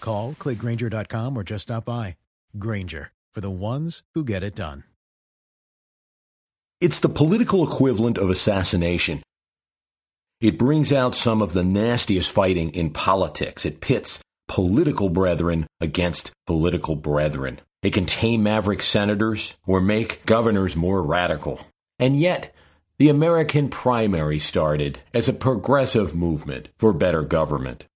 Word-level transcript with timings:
Call, 0.00 0.34
clickgrainger.com, 0.34 1.36
or 1.36 1.42
just 1.42 1.64
stop 1.64 1.84
by. 1.84 2.16
Grainger, 2.58 3.10
for 3.32 3.40
the 3.40 3.50
ones 3.50 4.02
who 4.14 4.24
get 4.24 4.42
it 4.42 4.54
done. 4.54 4.84
It's 6.80 7.00
the 7.00 7.08
political 7.08 7.66
equivalent 7.66 8.18
of 8.18 8.30
assassination. 8.30 9.22
It 10.40 10.58
brings 10.58 10.92
out 10.92 11.14
some 11.14 11.40
of 11.40 11.52
the 11.52 11.64
nastiest 11.64 12.30
fighting 12.30 12.74
in 12.74 12.90
politics. 12.90 13.64
It 13.64 13.80
pits 13.80 14.20
political 14.48 15.08
brethren 15.08 15.66
against 15.80 16.32
political 16.46 16.96
brethren. 16.96 17.60
It 17.82 17.92
can 17.92 18.06
tame 18.06 18.42
maverick 18.42 18.82
senators 18.82 19.54
or 19.66 19.80
make 19.80 20.26
governors 20.26 20.76
more 20.76 21.02
radical. 21.02 21.60
And 21.98 22.16
yet, 22.16 22.54
the 22.98 23.08
American 23.08 23.68
primary 23.68 24.38
started 24.38 25.00
as 25.12 25.28
a 25.28 25.32
progressive 25.32 26.14
movement 26.14 26.68
for 26.78 26.92
better 26.92 27.22
government. 27.22 27.86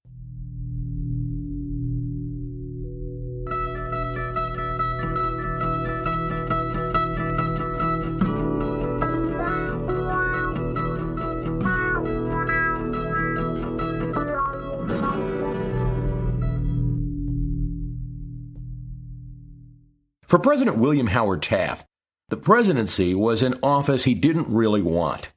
For 20.29 20.39
President 20.39 20.77
William 20.77 21.07
Howard 21.07 21.41
Taft, 21.41 21.87
the 22.29 22.37
presidency 22.37 23.15
was 23.15 23.43
an 23.43 23.55
office 23.63 24.05
he 24.05 24.13
didn't 24.13 24.49
really 24.51 24.83
want. 24.83 25.33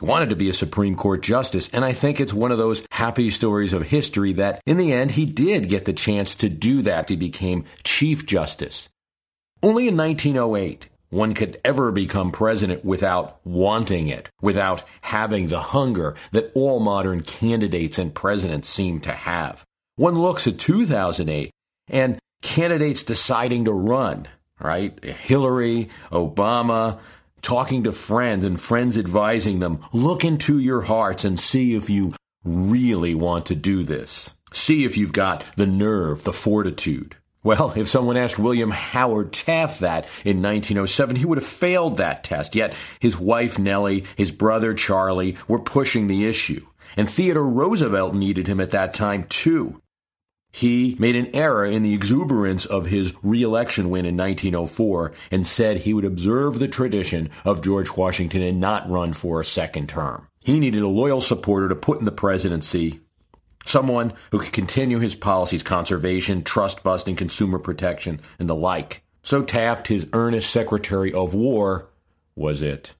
He 0.00 0.04
wanted 0.04 0.30
to 0.30 0.36
be 0.36 0.50
a 0.50 0.52
Supreme 0.52 0.96
Court 0.96 1.22
justice, 1.22 1.70
and 1.72 1.84
I 1.84 1.92
think 1.92 2.18
it's 2.18 2.34
one 2.34 2.50
of 2.50 2.58
those 2.58 2.84
happy 2.90 3.30
stories 3.30 3.72
of 3.72 3.82
history 3.82 4.32
that 4.32 4.60
in 4.66 4.78
the 4.78 4.92
end 4.92 5.12
he 5.12 5.26
did 5.26 5.68
get 5.68 5.84
the 5.84 5.92
chance 5.92 6.34
to 6.34 6.48
do 6.48 6.82
that. 6.82 7.08
He 7.08 7.14
became 7.14 7.64
Chief 7.84 8.26
Justice. 8.26 8.88
Only 9.62 9.86
in 9.86 9.96
1908 9.96 10.88
one 11.10 11.32
could 11.32 11.60
ever 11.64 11.92
become 11.92 12.32
president 12.32 12.84
without 12.84 13.38
wanting 13.46 14.08
it, 14.08 14.28
without 14.42 14.82
having 15.02 15.46
the 15.46 15.60
hunger 15.60 16.16
that 16.32 16.50
all 16.56 16.80
modern 16.80 17.22
candidates 17.22 17.96
and 17.96 18.12
presidents 18.12 18.68
seem 18.68 18.98
to 19.02 19.12
have. 19.12 19.64
One 19.94 20.16
looks 20.16 20.48
at 20.48 20.58
2008 20.58 21.52
and 21.88 22.18
candidates 22.46 23.02
deciding 23.02 23.64
to 23.64 23.72
run, 23.72 24.28
right? 24.60 25.04
Hillary, 25.04 25.90
Obama, 26.12 27.00
talking 27.42 27.82
to 27.84 27.92
friends 27.92 28.44
and 28.44 28.60
friends 28.60 28.96
advising 28.96 29.58
them, 29.58 29.84
look 29.92 30.24
into 30.24 30.60
your 30.60 30.82
hearts 30.82 31.24
and 31.24 31.40
see 31.40 31.74
if 31.74 31.90
you 31.90 32.12
really 32.44 33.16
want 33.16 33.46
to 33.46 33.56
do 33.56 33.82
this. 33.82 34.30
See 34.52 34.84
if 34.84 34.96
you've 34.96 35.12
got 35.12 35.44
the 35.56 35.66
nerve, 35.66 36.22
the 36.22 36.32
fortitude. 36.32 37.16
Well, 37.42 37.72
if 37.76 37.88
someone 37.88 38.16
asked 38.16 38.38
William 38.38 38.70
Howard 38.70 39.32
Taft 39.32 39.80
that 39.80 40.04
in 40.24 40.40
1907, 40.40 41.16
he 41.16 41.24
would 41.24 41.38
have 41.38 41.46
failed 41.46 41.96
that 41.96 42.22
test. 42.22 42.54
Yet 42.54 42.74
his 43.00 43.18
wife 43.18 43.58
Nellie, 43.58 44.04
his 44.16 44.30
brother 44.30 44.72
Charlie 44.72 45.36
were 45.48 45.58
pushing 45.58 46.06
the 46.06 46.26
issue. 46.26 46.64
And 46.96 47.10
Theodore 47.10 47.44
Roosevelt 47.44 48.14
needed 48.14 48.46
him 48.46 48.60
at 48.60 48.70
that 48.70 48.94
time 48.94 49.24
too. 49.28 49.80
He 50.56 50.96
made 50.98 51.16
an 51.16 51.36
error 51.36 51.66
in 51.66 51.82
the 51.82 51.92
exuberance 51.92 52.64
of 52.64 52.86
his 52.86 53.12
reelection 53.22 53.90
win 53.90 54.06
in 54.06 54.16
1904 54.16 55.12
and 55.30 55.46
said 55.46 55.76
he 55.76 55.92
would 55.92 56.06
observe 56.06 56.58
the 56.58 56.66
tradition 56.66 57.28
of 57.44 57.60
George 57.60 57.94
Washington 57.94 58.40
and 58.40 58.58
not 58.58 58.88
run 58.88 59.12
for 59.12 59.38
a 59.38 59.44
second 59.44 59.90
term. 59.90 60.28
He 60.42 60.58
needed 60.58 60.82
a 60.82 60.88
loyal 60.88 61.20
supporter 61.20 61.68
to 61.68 61.74
put 61.74 61.98
in 61.98 62.06
the 62.06 62.10
presidency, 62.10 63.00
someone 63.66 64.14
who 64.32 64.38
could 64.38 64.54
continue 64.54 64.98
his 64.98 65.14
policies 65.14 65.62
conservation, 65.62 66.42
trust 66.42 66.82
busting, 66.82 67.16
consumer 67.16 67.58
protection, 67.58 68.22
and 68.38 68.48
the 68.48 68.54
like. 68.54 69.02
So 69.22 69.42
Taft, 69.42 69.88
his 69.88 70.06
earnest 70.14 70.50
Secretary 70.50 71.12
of 71.12 71.34
War, 71.34 71.90
was 72.34 72.62
it. 72.62 72.94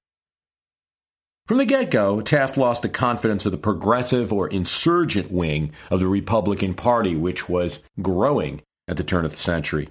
From 1.46 1.58
the 1.58 1.64
get 1.64 1.92
go, 1.92 2.20
Taft 2.20 2.56
lost 2.56 2.82
the 2.82 2.88
confidence 2.88 3.46
of 3.46 3.52
the 3.52 3.58
progressive 3.58 4.32
or 4.32 4.48
insurgent 4.48 5.30
wing 5.30 5.72
of 5.92 6.00
the 6.00 6.08
Republican 6.08 6.74
Party, 6.74 7.14
which 7.14 7.48
was 7.48 7.78
growing 8.02 8.62
at 8.88 8.96
the 8.96 9.04
turn 9.04 9.24
of 9.24 9.30
the 9.30 9.36
century. 9.36 9.88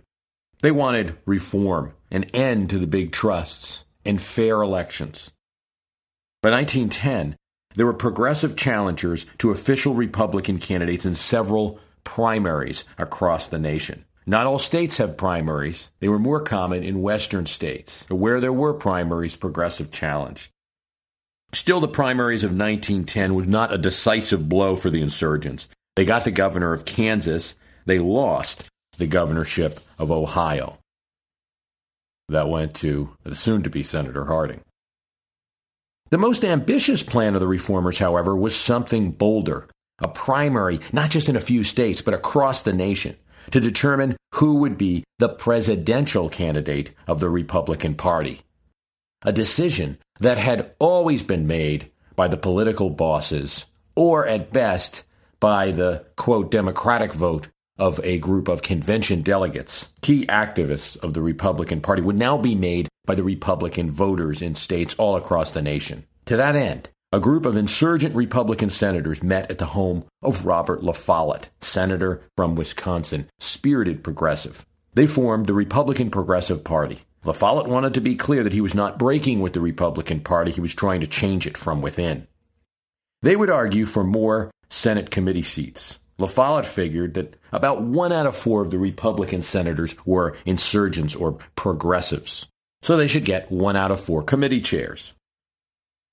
They 0.62 0.72
wanted 0.72 1.18
reform, 1.26 1.94
an 2.12 2.26
end 2.34 2.70
to 2.72 2.80
the 2.80 2.88
big 2.88 3.14
trusts, 3.14 3.86
and 4.04 4.22
fair 4.22 4.62
elections. 4.62 5.32
By 6.42 6.52
1910, 6.52 7.38
there 7.76 7.86
were 7.86 7.94
progressive 7.94 8.58
challengers 8.58 9.26
to 9.38 9.52
official 9.52 9.94
Republican 9.94 10.60
candidates 10.60 11.06
in 11.06 11.14
several 11.14 11.80
primaries 12.04 12.84
across 12.98 13.48
the 13.48 13.60
nation. 13.60 14.04
Not 14.26 14.46
all 14.46 14.60
states 14.60 14.98
have 14.98 15.16
primaries. 15.16 15.90
They 16.02 16.10
were 16.10 16.20
more 16.20 16.42
common 16.42 16.84
in 16.84 17.02
western 17.02 17.46
states. 17.46 18.06
Where 18.10 18.42
there 18.42 18.52
were 18.52 18.74
primaries, 18.74 19.38
progressive 19.38 19.92
challenged. 19.92 20.52
Still, 21.56 21.80
the 21.80 21.88
primaries 21.88 22.44
of 22.44 22.52
1910 22.52 23.34
was 23.34 23.48
not 23.48 23.74
a 23.74 23.78
decisive 23.78 24.50
blow 24.50 24.76
for 24.76 24.90
the 24.90 25.02
insurgents. 25.02 25.70
They 25.96 26.04
got 26.04 26.26
the 26.26 26.32
governor 26.32 26.74
of 26.74 26.84
Kansas, 26.84 27.56
they 27.86 27.98
lost 27.98 28.66
the 28.98 29.08
governorship 29.08 29.80
of 29.98 30.12
Ohio. 30.12 30.80
That 32.28 32.50
went 32.50 32.74
to 32.76 33.12
the 33.24 33.36
soon 33.36 33.64
to 33.64 33.70
be 33.70 33.84
Senator 33.84 34.26
Harding. 34.26 34.62
The 36.10 36.18
most 36.18 36.44
ambitious 36.44 37.04
plan 37.04 37.36
of 37.36 37.40
the 37.40 37.48
reformers, 37.48 38.00
however, 38.00 38.36
was 38.36 38.54
something 38.54 39.12
bolder 39.12 39.68
a 40.00 40.10
primary, 40.10 40.82
not 40.92 41.10
just 41.10 41.30
in 41.30 41.38
a 41.38 41.40
few 41.40 41.64
states, 41.64 42.02
but 42.02 42.14
across 42.14 42.64
the 42.64 42.74
nation, 42.74 43.16
to 43.52 43.62
determine 43.62 44.18
who 44.34 44.56
would 44.56 44.78
be 44.78 45.06
the 45.20 45.30
presidential 45.30 46.28
candidate 46.28 46.92
of 47.08 47.22
the 47.22 47.30
Republican 47.30 47.96
Party 47.96 48.42
a 49.26 49.34
decision 49.34 49.98
that 50.20 50.38
had 50.38 50.74
always 50.80 51.24
been 51.24 51.48
made 51.48 51.92
by 52.16 52.28
the 52.28 52.38
political 52.38 52.90
bosses, 52.90 53.66
or 53.96 54.26
at 54.26 54.54
best, 54.54 55.04
by 55.40 55.72
the 55.72 56.06
quote 56.16 56.52
democratic 56.52 57.14
vote 57.14 57.48
of 57.78 58.00
a 58.04 58.18
group 58.18 58.48
of 58.48 58.62
convention 58.62 59.22
delegates, 59.22 59.90
key 60.02 60.26
activists 60.28 60.98
of 61.04 61.14
the 61.14 61.22
Republican 61.22 61.82
Party, 61.82 62.02
would 62.02 62.18
now 62.18 62.38
be 62.38 62.56
made 62.56 62.88
by 63.06 63.16
the 63.16 63.24
Republican 63.24 63.92
voters 63.92 64.42
in 64.42 64.56
states 64.56 64.96
all 64.96 65.16
across 65.16 65.52
the 65.52 65.62
nation. 65.62 66.06
To 66.26 66.38
that 66.38 66.56
end, 66.56 66.90
a 67.12 67.20
group 67.20 67.46
of 67.46 67.56
insurgent 67.56 68.16
Republican 68.16 68.70
senators 68.70 69.22
met 69.22 69.52
at 69.52 69.58
the 69.58 69.68
home 69.68 70.06
of 70.22 70.46
Robert 70.46 70.84
La 70.84 70.94
Follette, 70.94 71.50
senator 71.62 72.22
from 72.36 72.56
Wisconsin, 72.56 73.30
spirited 73.40 74.04
progressive. 74.04 74.66
They 74.94 75.08
formed 75.08 75.46
the 75.46 75.54
Republican 75.54 76.10
Progressive 76.10 76.64
Party. 76.64 77.00
La 77.26 77.34
Follette 77.34 77.68
wanted 77.68 77.96
to 77.96 78.02
be 78.02 78.16
clear 78.16 78.44
that 78.44 78.54
he 78.54 78.62
was 78.62 78.76
not 78.76 79.00
breaking 79.00 79.42
with 79.42 79.54
the 79.54 79.60
Republican 79.60 80.20
Party, 80.20 80.52
he 80.52 80.62
was 80.62 80.76
trying 80.76 81.02
to 81.02 81.08
change 81.08 81.48
it 81.48 81.58
from 81.58 81.82
within. 81.82 82.28
They 83.24 83.36
would 83.36 83.50
argue 83.50 83.86
for 83.86 84.04
more 84.04 84.52
Senate 84.70 85.10
committee 85.10 85.42
seats. 85.42 86.00
La 86.20 86.28
Follette 86.28 86.68
figured 86.68 87.16
that 87.16 87.36
about 87.52 87.82
one 87.82 88.12
out 88.12 88.28
of 88.28 88.36
four 88.36 88.62
of 88.62 88.70
the 88.70 88.78
Republican 88.78 89.42
senators 89.42 89.96
were 90.06 90.38
insurgents 90.46 91.16
or 91.16 91.40
progressives, 91.56 92.46
so 92.84 92.96
they 92.96 93.08
should 93.08 93.26
get 93.26 93.52
one 93.52 93.76
out 93.76 93.92
of 93.92 94.00
four 94.00 94.22
committee 94.22 94.62
chairs. 94.62 95.14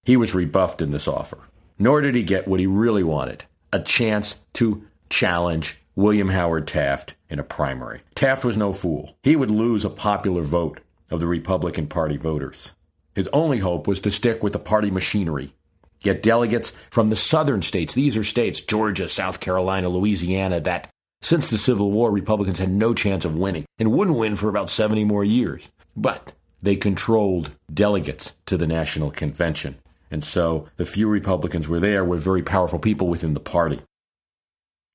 He 0.04 0.16
was 0.16 0.34
rebuffed 0.34 0.80
in 0.80 0.90
this 0.90 1.06
offer, 1.06 1.38
nor 1.78 2.00
did 2.00 2.14
he 2.14 2.24
get 2.24 2.48
what 2.48 2.58
he 2.58 2.66
really 2.66 3.04
wanted 3.04 3.44
a 3.74 3.80
chance 3.80 4.38
to 4.52 4.84
challenge 5.08 5.78
William 5.94 6.28
Howard 6.28 6.66
Taft 6.66 7.14
in 7.30 7.38
a 7.38 7.44
primary. 7.44 8.00
Taft 8.14 8.44
was 8.44 8.56
no 8.56 8.72
fool. 8.72 9.16
He 9.22 9.36
would 9.36 9.50
lose 9.50 9.84
a 9.84 9.90
popular 9.90 10.42
vote 10.42 10.80
of 11.12 11.20
the 11.20 11.26
Republican 11.26 11.86
Party 11.86 12.16
voters. 12.16 12.72
His 13.14 13.28
only 13.28 13.58
hope 13.58 13.86
was 13.86 14.00
to 14.00 14.10
stick 14.10 14.42
with 14.42 14.54
the 14.54 14.58
party 14.58 14.90
machinery, 14.90 15.54
get 16.00 16.22
delegates 16.22 16.72
from 16.90 17.10
the 17.10 17.16
southern 17.16 17.62
states. 17.62 17.94
These 17.94 18.16
are 18.16 18.24
states, 18.24 18.60
Georgia, 18.60 19.08
South 19.08 19.40
Carolina, 19.40 19.88
Louisiana, 19.88 20.60
that 20.60 20.88
since 21.20 21.50
the 21.50 21.58
Civil 21.58 21.92
War, 21.92 22.10
Republicans 22.10 22.58
had 22.58 22.70
no 22.70 22.94
chance 22.94 23.24
of 23.24 23.36
winning 23.36 23.64
and 23.78 23.92
wouldn't 23.92 24.18
win 24.18 24.34
for 24.34 24.48
about 24.48 24.70
70 24.70 25.04
more 25.04 25.22
years. 25.22 25.70
But 25.94 26.32
they 26.62 26.74
controlled 26.74 27.52
delegates 27.72 28.34
to 28.46 28.56
the 28.56 28.66
National 28.66 29.10
Convention. 29.10 29.76
And 30.10 30.24
so 30.24 30.68
the 30.76 30.84
few 30.84 31.08
Republicans 31.08 31.68
were 31.68 31.80
there 31.80 32.04
were 32.04 32.16
very 32.16 32.42
powerful 32.42 32.78
people 32.78 33.08
within 33.08 33.34
the 33.34 33.40
party. 33.40 33.80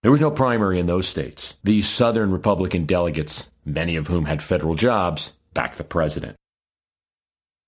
There 0.04 0.12
was 0.12 0.22
no 0.22 0.32
primary 0.32 0.80
in 0.80 0.86
those 0.86 1.08
states. 1.08 1.56
These 1.64 1.88
Southern 1.88 2.32
Republican 2.32 2.86
delegates, 2.86 3.50
many 3.66 3.96
of 3.96 4.08
whom 4.08 4.26
had 4.26 4.44
federal 4.44 4.76
jobs, 4.76 5.34
backed 5.58 5.80
the 5.80 5.84
president. 5.84 6.36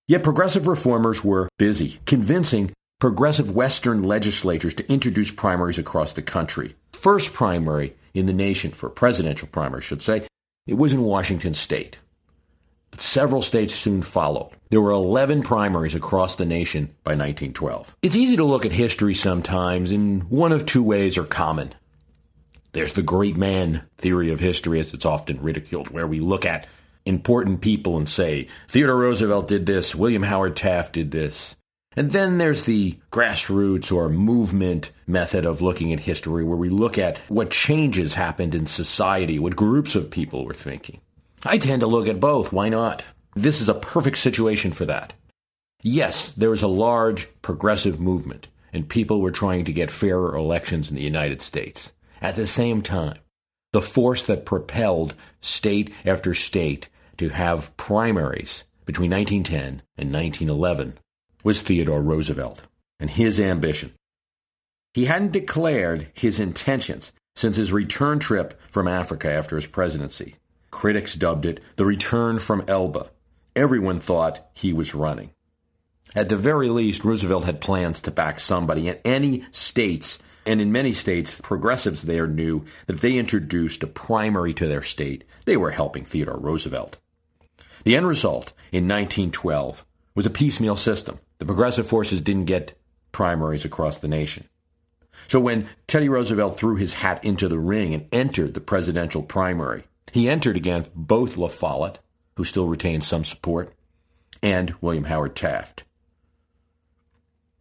Yet 0.06 0.22
progressive 0.22 0.68
reformers 0.68 1.24
were 1.24 1.48
busy 1.58 1.98
convincing 2.06 2.72
progressive 3.00 3.50
Western 3.50 4.04
legislatures 4.04 4.74
to 4.74 4.88
introduce 4.88 5.32
primaries 5.32 5.76
across 5.76 6.12
the 6.12 6.22
country. 6.22 6.76
First 6.92 7.32
primary 7.32 7.96
in 8.14 8.26
the 8.26 8.32
nation 8.32 8.70
for 8.70 8.88
presidential 8.90 9.48
primary, 9.48 9.82
should 9.82 10.02
say, 10.02 10.24
it 10.68 10.74
was 10.74 10.92
in 10.92 11.02
Washington 11.02 11.52
state. 11.52 11.98
But 12.92 13.00
several 13.00 13.42
states 13.42 13.74
soon 13.74 14.02
followed. 14.02 14.52
There 14.68 14.80
were 14.80 14.92
11 14.92 15.42
primaries 15.42 15.96
across 15.96 16.36
the 16.36 16.44
nation 16.44 16.94
by 17.02 17.16
1912. 17.16 17.96
It's 18.02 18.14
easy 18.14 18.36
to 18.36 18.44
look 18.44 18.64
at 18.64 18.72
history 18.72 19.14
sometimes, 19.14 19.90
in 19.90 20.20
one 20.28 20.52
of 20.52 20.64
two 20.64 20.84
ways 20.84 21.18
are 21.18 21.24
common. 21.24 21.74
There's 22.70 22.92
the 22.92 23.02
great 23.02 23.36
man 23.36 23.82
theory 23.98 24.30
of 24.30 24.38
history, 24.38 24.78
as 24.78 24.94
it's 24.94 25.04
often 25.04 25.42
ridiculed, 25.42 25.90
where 25.90 26.06
we 26.06 26.20
look 26.20 26.46
at 26.46 26.68
important 27.04 27.60
people 27.60 27.96
and 27.96 28.08
say, 28.08 28.48
Theodore 28.68 28.96
Roosevelt 28.96 29.48
did 29.48 29.66
this, 29.66 29.94
William 29.94 30.22
Howard 30.22 30.56
Taft 30.56 30.92
did 30.92 31.10
this. 31.10 31.56
And 31.96 32.12
then 32.12 32.38
there's 32.38 32.62
the 32.62 32.98
grassroots 33.10 33.92
or 33.92 34.08
movement 34.08 34.92
method 35.08 35.44
of 35.44 35.60
looking 35.60 35.92
at 35.92 36.00
history, 36.00 36.44
where 36.44 36.56
we 36.56 36.68
look 36.68 36.98
at 36.98 37.18
what 37.28 37.50
changes 37.50 38.14
happened 38.14 38.54
in 38.54 38.66
society, 38.66 39.38
what 39.40 39.56
groups 39.56 39.96
of 39.96 40.10
people 40.10 40.44
were 40.44 40.54
thinking. 40.54 41.00
I 41.44 41.58
tend 41.58 41.80
to 41.80 41.88
look 41.88 42.06
at 42.06 42.20
both. 42.20 42.52
Why 42.52 42.68
not? 42.68 43.02
This 43.34 43.60
is 43.60 43.68
a 43.68 43.74
perfect 43.74 44.18
situation 44.18 44.72
for 44.72 44.84
that. 44.84 45.12
Yes, 45.82 46.32
there 46.32 46.50
was 46.50 46.62
a 46.62 46.68
large 46.68 47.28
progressive 47.42 47.98
movement, 47.98 48.48
and 48.72 48.88
people 48.88 49.20
were 49.20 49.30
trying 49.30 49.64
to 49.64 49.72
get 49.72 49.90
fairer 49.90 50.36
elections 50.36 50.90
in 50.90 50.96
the 50.96 51.02
United 51.02 51.42
States. 51.42 51.92
At 52.20 52.36
the 52.36 52.46
same 52.46 52.82
time, 52.82 53.18
the 53.72 53.82
force 53.82 54.22
that 54.24 54.44
propelled 54.44 55.14
state 55.40 55.92
after 56.04 56.34
state 56.34 56.88
to 57.16 57.28
have 57.28 57.76
primaries 57.76 58.64
between 58.84 59.10
1910 59.10 59.82
and 59.96 60.12
1911 60.12 60.98
was 61.44 61.62
Theodore 61.62 62.02
Roosevelt 62.02 62.62
and 62.98 63.10
his 63.10 63.40
ambition. 63.40 63.92
He 64.94 65.04
hadn't 65.04 65.32
declared 65.32 66.08
his 66.14 66.40
intentions 66.40 67.12
since 67.36 67.56
his 67.56 67.72
return 67.72 68.18
trip 68.18 68.60
from 68.68 68.88
Africa 68.88 69.30
after 69.30 69.56
his 69.56 69.66
presidency. 69.66 70.36
Critics 70.70 71.14
dubbed 71.14 71.46
it 71.46 71.60
the 71.76 71.84
return 71.84 72.38
from 72.38 72.64
Elba. 72.66 73.10
Everyone 73.54 74.00
thought 74.00 74.50
he 74.54 74.72
was 74.72 74.94
running. 74.94 75.30
At 76.14 76.28
the 76.28 76.36
very 76.36 76.68
least, 76.68 77.04
Roosevelt 77.04 77.44
had 77.44 77.60
plans 77.60 78.00
to 78.02 78.10
back 78.10 78.40
somebody, 78.40 78.88
and 78.88 78.98
any 79.04 79.44
states, 79.52 80.18
and 80.46 80.60
in 80.60 80.72
many 80.72 80.92
states, 80.92 81.40
progressives 81.40 82.02
there 82.02 82.26
knew 82.26 82.64
that 82.86 82.96
if 82.96 83.00
they 83.00 83.16
introduced 83.16 83.82
a 83.82 83.86
primary 83.86 84.54
to 84.54 84.66
their 84.66 84.82
state, 84.82 85.24
they 85.44 85.56
were 85.56 85.70
helping 85.70 86.04
Theodore 86.04 86.38
Roosevelt. 86.38 86.98
The 87.84 87.96
end 87.96 88.06
result 88.06 88.52
in 88.72 88.88
1912 88.88 89.84
was 90.14 90.26
a 90.26 90.30
piecemeal 90.30 90.76
system. 90.76 91.18
The 91.38 91.46
progressive 91.46 91.86
forces 91.86 92.20
didn't 92.20 92.44
get 92.44 92.78
primaries 93.12 93.64
across 93.64 93.98
the 93.98 94.08
nation. 94.08 94.48
So 95.28 95.40
when 95.40 95.68
Teddy 95.86 96.08
Roosevelt 96.08 96.58
threw 96.58 96.76
his 96.76 96.94
hat 96.94 97.24
into 97.24 97.48
the 97.48 97.58
ring 97.58 97.94
and 97.94 98.06
entered 98.10 98.54
the 98.54 98.60
presidential 98.60 99.22
primary, 99.22 99.84
he 100.12 100.28
entered 100.28 100.56
against 100.56 100.94
both 100.94 101.36
La 101.36 101.48
Follette, 101.48 101.98
who 102.36 102.44
still 102.44 102.66
retained 102.66 103.04
some 103.04 103.24
support, 103.24 103.72
and 104.42 104.74
William 104.80 105.04
Howard 105.04 105.36
Taft. 105.36 105.84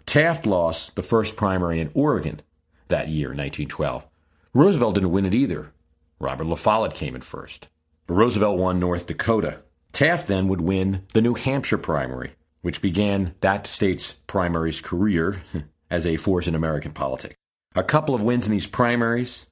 Taft 0.06 0.46
lost 0.48 0.96
the 0.96 1.04
first 1.04 1.36
primary 1.36 1.80
in 1.80 1.92
Oregon 1.94 2.42
that 2.90 3.08
year, 3.08 3.30
1912. 3.30 4.06
Roosevelt 4.54 4.96
didn't 4.96 5.12
win 5.12 5.26
it 5.26 5.34
either. 5.34 5.72
Robert 6.20 6.46
La 6.46 6.56
Follette 6.56 6.94
came 6.94 7.16
in 7.16 7.22
first. 7.22 7.68
But 8.08 8.16
Roosevelt 8.16 8.58
won 8.58 8.80
North 8.80 9.08
Dakota. 9.08 9.62
Taft 9.92 10.28
then 10.28 10.48
would 10.48 10.62
win 10.62 11.06
the 11.14 11.22
New 11.22 11.34
Hampshire 11.34 11.78
primary 11.78 12.34
which 12.62 12.82
began 12.82 13.36
that 13.42 13.68
state's 13.68 14.14
primaries 14.28 14.82
career 14.82 15.42
as 15.90 16.06
a 16.06 16.18
force 16.18 16.48
in 16.48 16.56
American 16.56 16.92
politics. 16.92 17.36
A 17.76 17.84
couple 17.84 18.16
of 18.16 18.24
wins 18.24 18.46
in 18.46 18.52
these 18.52 18.68
primaries, 18.68 19.46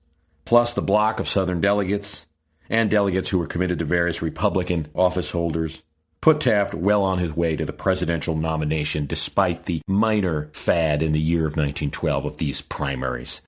plus 0.46 0.74
the 0.74 0.82
block 0.82 1.20
of 1.20 1.30
Southern 1.30 1.62
delegates 1.62 2.28
and 2.70 2.90
delegates 2.90 3.30
who 3.30 3.38
were 3.38 3.48
committed 3.48 3.80
to 3.80 3.86
various 3.86 4.22
Republican 4.22 4.88
office 4.94 5.32
holders, 5.32 5.84
put 6.22 6.42
Taft 6.42 6.74
well 6.74 7.04
on 7.04 7.20
his 7.20 7.36
way 7.36 7.56
to 7.56 7.66
the 7.66 7.74
presidential 7.74 8.36
nomination 8.36 9.06
despite 9.06 9.66
the 9.66 9.82
minor 9.88 10.50
fad 10.54 11.02
in 11.04 11.12
the 11.12 11.20
year 11.20 11.42
of 11.42 11.56
1912 11.56 12.26
of 12.26 12.38
these 12.38 12.62
primaries. 12.62 13.42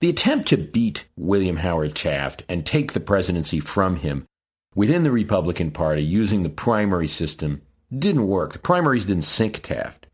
The 0.00 0.10
attempt 0.10 0.48
to 0.48 0.58
beat 0.58 1.06
William 1.16 1.56
Howard 1.56 1.94
Taft 1.94 2.42
and 2.48 2.64
take 2.66 2.92
the 2.92 3.00
presidency 3.00 3.60
from 3.60 3.96
him 3.96 4.26
within 4.74 5.04
the 5.04 5.10
Republican 5.10 5.70
Party 5.70 6.04
using 6.04 6.42
the 6.42 6.50
primary 6.50 7.08
system 7.08 7.62
didn't 7.96 8.26
work. 8.26 8.52
The 8.52 8.58
primaries 8.58 9.06
didn't 9.06 9.24
sink 9.24 9.62
Taft. 9.62 10.06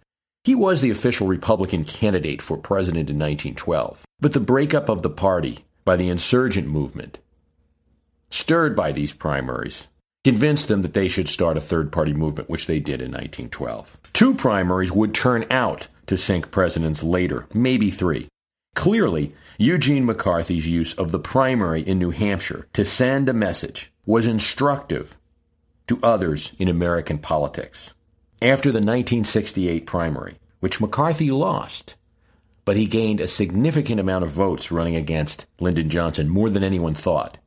He 0.44 0.55
was 0.55 0.81
the 0.81 0.90
official 0.90 1.26
Republican 1.26 1.84
candidate 1.84 2.43
for 2.43 2.56
president 2.56 3.10
in 3.10 3.16
1912. 3.16 4.05
But 4.20 4.32
the 4.32 4.40
breakup 4.40 4.88
of 4.88 5.02
the 5.02 5.10
party 5.10 5.64
by 5.84 5.96
the 5.96 6.08
insurgent 6.08 6.69
movement, 6.69 7.19
stirred 8.31 8.76
by 8.76 8.93
these 8.93 9.12
primaries, 9.12 9.88
convinced 10.24 10.69
them 10.69 10.82
that 10.82 10.94
they 10.94 11.08
should 11.08 11.28
start 11.28 11.56
a 11.56 11.60
third 11.60 11.90
party 11.90 12.12
movement, 12.12 12.48
which 12.48 12.66
they 12.66 12.78
did 12.78 13.00
in 13.00 13.10
1912. 13.10 13.98
Two 14.12 14.34
primaries 14.34 14.92
would 14.92 15.14
turn 15.14 15.44
out 15.50 15.88
to 16.06 16.16
sink 16.16 16.50
presidents 16.50 17.02
later, 17.02 17.46
maybe 17.54 17.90
three. 17.90 18.28
Clearly, 18.74 19.34
Eugene 19.58 20.06
McCarthy's 20.06 20.66
use 20.66 20.94
of 20.94 21.12
the 21.12 21.19
primary 21.19 21.82
in 21.82 21.98
New 21.98 22.10
Hampshire 22.10 22.66
to 22.72 22.84
send 22.84 23.28
a 23.28 23.34
message 23.34 23.92
was 24.06 24.26
instructive 24.26 25.19
to 25.86 26.00
others 26.02 26.52
in 26.58 26.69
American 26.69 27.19
politics. 27.19 27.92
After 28.40 28.70
the 28.70 28.78
1968 28.78 29.86
primary, 29.86 30.38
which 30.60 30.80
McCarthy 30.80 31.30
lost, 31.30 31.96
but 32.64 32.76
he 32.76 32.86
gained 32.86 33.20
a 33.20 33.26
significant 33.26 34.00
amount 34.00 34.24
of 34.24 34.30
votes 34.30 34.72
running 34.72 34.96
against 34.96 35.46
Lyndon 35.60 35.90
Johnson, 35.90 36.28
more 36.28 36.48
than 36.48 36.64
anyone 36.64 36.94
thought. 36.94 37.38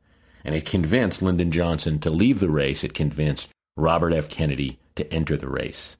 And 0.46 0.54
it 0.54 0.64
convinced 0.64 1.22
Lyndon 1.22 1.50
Johnson 1.50 1.98
to 1.98 2.10
leave 2.10 2.38
the 2.38 2.48
race. 2.48 2.84
It 2.84 2.94
convinced 2.94 3.48
Robert 3.76 4.12
F. 4.12 4.28
Kennedy 4.28 4.78
to 4.94 5.12
enter 5.12 5.36
the 5.36 5.48
race. 5.48 5.96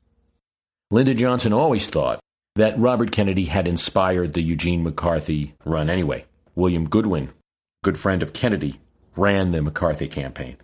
Lyndon 0.93 1.19
Johnson 1.19 1.53
always 1.53 1.89
thought 1.89 2.21
that 2.55 2.79
Robert 2.79 3.11
Kennedy 3.11 3.47
had 3.47 3.67
inspired 3.67 4.33
the 4.33 4.41
Eugene 4.43 4.85
McCarthy 4.85 5.57
run 5.65 5.91
anyway. 5.91 6.25
William 6.55 6.89
Goodwin, 6.89 7.31
good 7.83 7.99
friend 7.99 8.23
of 8.23 8.33
Kennedy, 8.33 8.79
ran 9.17 9.51
the 9.51 9.61
McCarthy 9.61 10.07
campaign. 10.07 10.57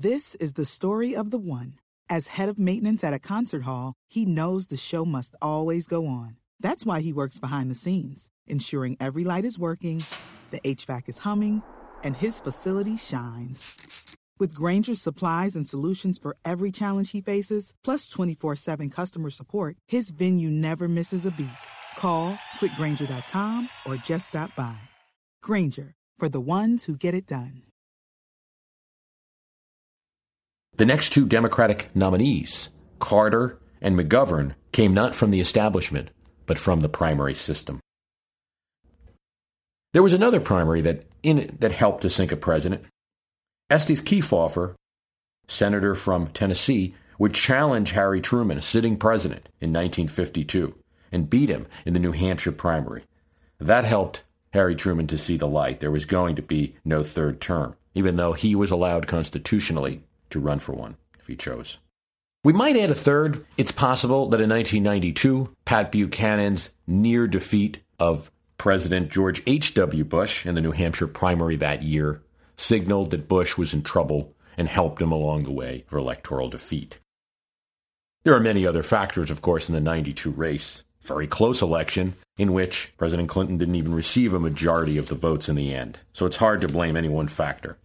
This 0.00 0.34
is 0.34 0.54
the 0.54 0.64
story 0.64 1.14
of 1.14 1.30
the 1.30 1.38
one. 1.38 1.78
As 2.10 2.26
head 2.26 2.48
of 2.48 2.58
maintenance 2.58 3.04
at 3.04 3.14
a 3.14 3.20
concert 3.20 3.62
hall, 3.62 3.94
he 4.08 4.26
knows 4.26 4.66
the 4.66 4.76
show 4.76 5.04
must 5.04 5.36
always 5.40 5.86
go 5.86 6.08
on. 6.08 6.38
That's 6.58 6.84
why 6.84 7.02
he 7.02 7.12
works 7.12 7.38
behind 7.38 7.70
the 7.70 7.76
scenes, 7.76 8.30
ensuring 8.48 8.96
every 8.98 9.22
light 9.22 9.44
is 9.44 9.58
working, 9.60 10.02
the 10.50 10.60
HVAC 10.60 11.08
is 11.08 11.18
humming, 11.18 11.62
and 12.02 12.16
his 12.16 12.40
facility 12.40 12.96
shines. 12.96 14.16
With 14.38 14.54
Grainger's 14.54 15.02
supplies 15.02 15.56
and 15.56 15.66
solutions 15.66 16.18
for 16.18 16.36
every 16.44 16.70
challenge 16.70 17.10
he 17.10 17.20
faces, 17.20 17.74
plus 17.82 18.08
24 18.08 18.56
7 18.56 18.90
customer 18.90 19.30
support, 19.30 19.76
his 19.88 20.10
venue 20.10 20.50
never 20.50 20.88
misses 20.88 21.26
a 21.26 21.30
beat. 21.30 21.48
Call 21.96 22.38
quickgrainger.com 22.60 23.68
or 23.84 23.96
just 23.96 24.28
stop 24.28 24.54
by. 24.54 24.78
Grainger, 25.42 25.94
for 26.18 26.28
the 26.28 26.40
ones 26.40 26.84
who 26.84 26.96
get 26.96 27.14
it 27.14 27.26
done. 27.26 27.62
The 30.76 30.86
next 30.86 31.10
two 31.10 31.26
Democratic 31.26 31.88
nominees, 31.96 32.68
Carter 33.00 33.58
and 33.80 33.98
McGovern, 33.98 34.54
came 34.70 34.94
not 34.94 35.12
from 35.12 35.32
the 35.32 35.40
establishment, 35.40 36.10
but 36.46 36.56
from 36.56 36.82
the 36.82 36.88
primary 36.88 37.34
system. 37.34 37.80
There 39.92 40.02
was 40.02 40.14
another 40.14 40.40
primary 40.40 40.80
that, 40.82 41.04
in, 41.22 41.56
that 41.60 41.72
helped 41.72 42.02
to 42.02 42.10
sink 42.10 42.32
a 42.32 42.36
president. 42.36 42.84
Estes 43.70 44.00
Kefauver, 44.00 44.74
senator 45.46 45.94
from 45.94 46.28
Tennessee, 46.28 46.94
would 47.18 47.34
challenge 47.34 47.92
Harry 47.92 48.20
Truman, 48.20 48.58
a 48.58 48.62
sitting 48.62 48.96
president, 48.96 49.48
in 49.60 49.72
1952 49.72 50.74
and 51.12 51.30
beat 51.30 51.48
him 51.48 51.66
in 51.84 51.94
the 51.94 52.00
New 52.00 52.12
Hampshire 52.12 52.52
primary. 52.52 53.04
That 53.58 53.84
helped 53.84 54.22
Harry 54.52 54.76
Truman 54.76 55.06
to 55.08 55.18
see 55.18 55.36
the 55.36 55.48
light. 55.48 55.80
There 55.80 55.90
was 55.90 56.04
going 56.04 56.36
to 56.36 56.42
be 56.42 56.76
no 56.84 57.02
third 57.02 57.40
term, 57.40 57.76
even 57.94 58.16
though 58.16 58.32
he 58.32 58.54
was 58.54 58.70
allowed 58.70 59.06
constitutionally 59.06 60.02
to 60.30 60.40
run 60.40 60.58
for 60.58 60.72
one 60.72 60.96
if 61.18 61.26
he 61.26 61.36
chose. 61.36 61.78
We 62.44 62.52
might 62.52 62.76
add 62.76 62.90
a 62.90 62.94
third. 62.94 63.44
It's 63.56 63.72
possible 63.72 64.28
that 64.30 64.40
in 64.40 64.48
1992, 64.48 65.54
Pat 65.64 65.90
Buchanan's 65.90 66.70
near 66.86 67.26
defeat 67.26 67.78
of 67.98 68.30
President 68.58 69.10
George 69.10 69.42
H.W. 69.46 70.04
Bush 70.04 70.44
in 70.44 70.54
the 70.54 70.60
New 70.60 70.72
Hampshire 70.72 71.06
primary 71.06 71.56
that 71.56 71.82
year 71.82 72.22
signaled 72.56 73.10
that 73.10 73.28
Bush 73.28 73.56
was 73.56 73.72
in 73.72 73.82
trouble 73.82 74.34
and 74.56 74.68
helped 74.68 75.00
him 75.00 75.12
along 75.12 75.44
the 75.44 75.52
way 75.52 75.84
for 75.86 75.96
electoral 75.96 76.50
defeat. 76.50 76.98
There 78.24 78.34
are 78.34 78.40
many 78.40 78.66
other 78.66 78.82
factors, 78.82 79.30
of 79.30 79.40
course, 79.40 79.68
in 79.68 79.74
the 79.74 79.80
92 79.80 80.30
race 80.30 80.82
very 81.08 81.26
close 81.26 81.62
election 81.62 82.14
in 82.36 82.52
which 82.52 82.92
President 82.98 83.28
Clinton 83.28 83.58
didn't 83.58 83.74
even 83.74 83.94
receive 83.94 84.34
a 84.34 84.38
majority 84.40 84.98
of 84.98 85.08
the 85.08 85.14
votes 85.14 85.48
in 85.48 85.56
the 85.56 85.74
end. 85.74 85.98
So 86.12 86.26
it's 86.26 86.36
hard 86.36 86.60
to 86.60 86.68
blame 86.68 86.96
any 86.96 87.08
one 87.08 87.28
factor. 87.28 87.78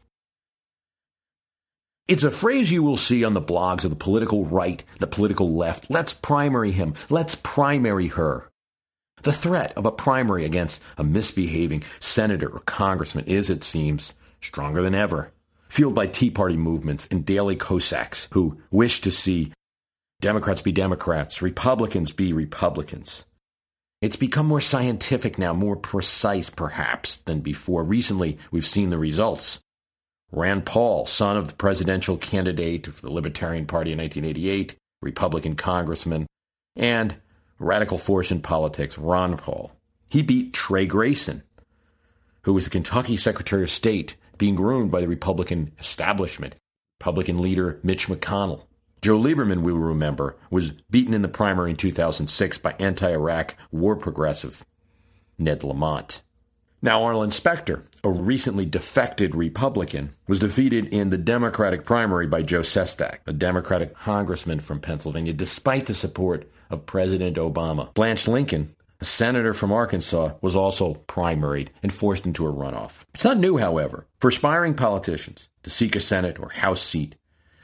It's 2.08 2.26
a 2.26 2.32
phrase 2.32 2.70
you 2.70 2.84
will 2.84 2.98
see 2.98 3.24
on 3.24 3.34
the 3.34 3.42
blogs 3.42 3.86
of 3.86 3.90
the 3.90 3.96
political 3.96 4.44
right, 4.44 4.84
the 5.00 5.08
political 5.08 5.56
left. 5.56 5.90
Let's 5.90 6.12
primary 6.12 6.72
him. 6.72 6.96
Let's 7.10 7.36
primary 7.36 8.10
her. 8.10 8.50
The 9.24 9.32
threat 9.32 9.72
of 9.78 9.86
a 9.86 9.92
primary 9.92 10.44
against 10.44 10.84
a 10.98 11.04
misbehaving 11.04 11.84
senator 12.02 12.50
or 12.50 12.60
congressman 12.60 13.26
is, 13.26 13.50
it 13.50 13.64
seems, 13.64 14.14
stronger 14.42 14.82
than 14.82 14.94
ever, 14.94 15.32
fueled 15.70 15.96
by 15.96 16.08
Tea 16.08 16.30
Party 16.30 16.58
movements 16.58 17.08
and 17.10 17.26
Daily 17.26 17.56
Kossacks 17.56 18.28
who 18.34 18.58
wish 18.70 19.00
to 19.02 19.12
see 19.12 19.54
Democrats 20.20 20.62
be 20.62 20.74
Democrats, 20.74 21.42
Republicans 21.42 22.12
be 22.12 22.34
Republicans. 22.34 23.24
It's 24.02 24.18
become 24.18 24.46
more 24.46 24.60
scientific 24.60 25.38
now, 25.38 25.54
more 25.54 25.78
precise 25.78 26.50
perhaps 26.50 27.18
than 27.18 27.40
before. 27.40 27.86
Recently, 27.86 28.38
we've 28.52 28.68
seen 28.68 28.90
the 28.90 28.98
results. 28.98 29.62
Rand 30.34 30.66
Paul, 30.66 31.06
son 31.06 31.38
of 31.38 31.48
the 31.48 31.54
presidential 31.54 32.18
candidate 32.18 32.88
for 32.88 33.02
the 33.02 33.12
Libertarian 33.12 33.68
Party 33.68 33.94
in 33.94 34.00
1988, 34.00 34.76
Republican 35.02 35.56
congressman, 35.56 36.28
and 36.76 37.16
radical 37.60 37.98
force 37.98 38.32
in 38.32 38.42
politics, 38.42 38.98
Ron 38.98 39.38
Paul. 39.38 39.72
He 40.10 40.22
beat 40.22 40.54
Trey 40.54 40.86
Grayson, 40.86 41.44
who 42.44 42.54
was 42.54 42.66
the 42.66 42.70
Kentucky 42.70 43.18
Secretary 43.18 43.64
of 43.64 43.72
State, 43.72 44.16
being 44.38 44.56
groomed 44.56 44.92
by 44.92 45.02
the 45.02 45.08
Republican 45.08 45.72
establishment, 45.80 46.56
Republican 47.00 47.42
leader 47.42 47.80
Mitch 47.84 48.08
McConnell. 48.08 48.64
Joe 49.02 49.20
Lieberman, 49.20 49.64
we 49.64 49.74
will 49.74 49.80
remember, 49.80 50.38
was 50.50 50.72
beaten 50.72 51.14
in 51.14 51.22
the 51.22 51.28
primary 51.28 51.72
in 51.72 51.76
2006 51.76 52.58
by 52.60 52.74
anti 52.80 53.12
Iraq 53.12 53.56
war 53.72 53.96
progressive 53.96 54.66
Ned 55.38 55.64
Lamont. 55.64 56.22
Now, 56.82 57.04
Arlen 57.04 57.32
Specter, 57.32 57.84
a 58.04 58.10
recently 58.10 58.66
defected 58.66 59.36
Republican, 59.36 60.14
was 60.28 60.40
defeated 60.40 60.88
in 60.90 61.10
the 61.10 61.18
Democratic 61.18 61.86
primary 61.86 62.28
by 62.28 62.44
Joe 62.44 62.60
Sestak, 62.60 63.20
a 63.26 63.32
Democratic 63.32 63.96
congressman 63.96 64.60
from 64.60 64.82
Pennsylvania, 64.82 65.32
despite 65.32 65.86
the 65.86 65.94
support 65.94 66.52
of 66.74 66.86
President 66.86 67.38
Obama. 67.38 67.94
Blanche 67.94 68.28
Lincoln, 68.28 68.76
a 69.00 69.06
senator 69.06 69.54
from 69.54 69.72
Arkansas, 69.72 70.34
was 70.42 70.56
also 70.56 70.96
primaried 71.08 71.70
and 71.82 71.94
forced 71.94 72.26
into 72.26 72.46
a 72.46 72.54
runoff. 72.54 73.06
It's 73.14 73.24
not 73.24 73.38
new, 73.38 73.58
however, 73.58 74.08
for 74.20 74.28
aspiring 74.28 74.74
politicians 74.74 75.48
to 75.64 75.70
seek 75.70 75.96
a 75.96 76.02
Senate 76.02 76.40
or 76.40 76.50
House 76.50 76.82
seat 76.82 77.16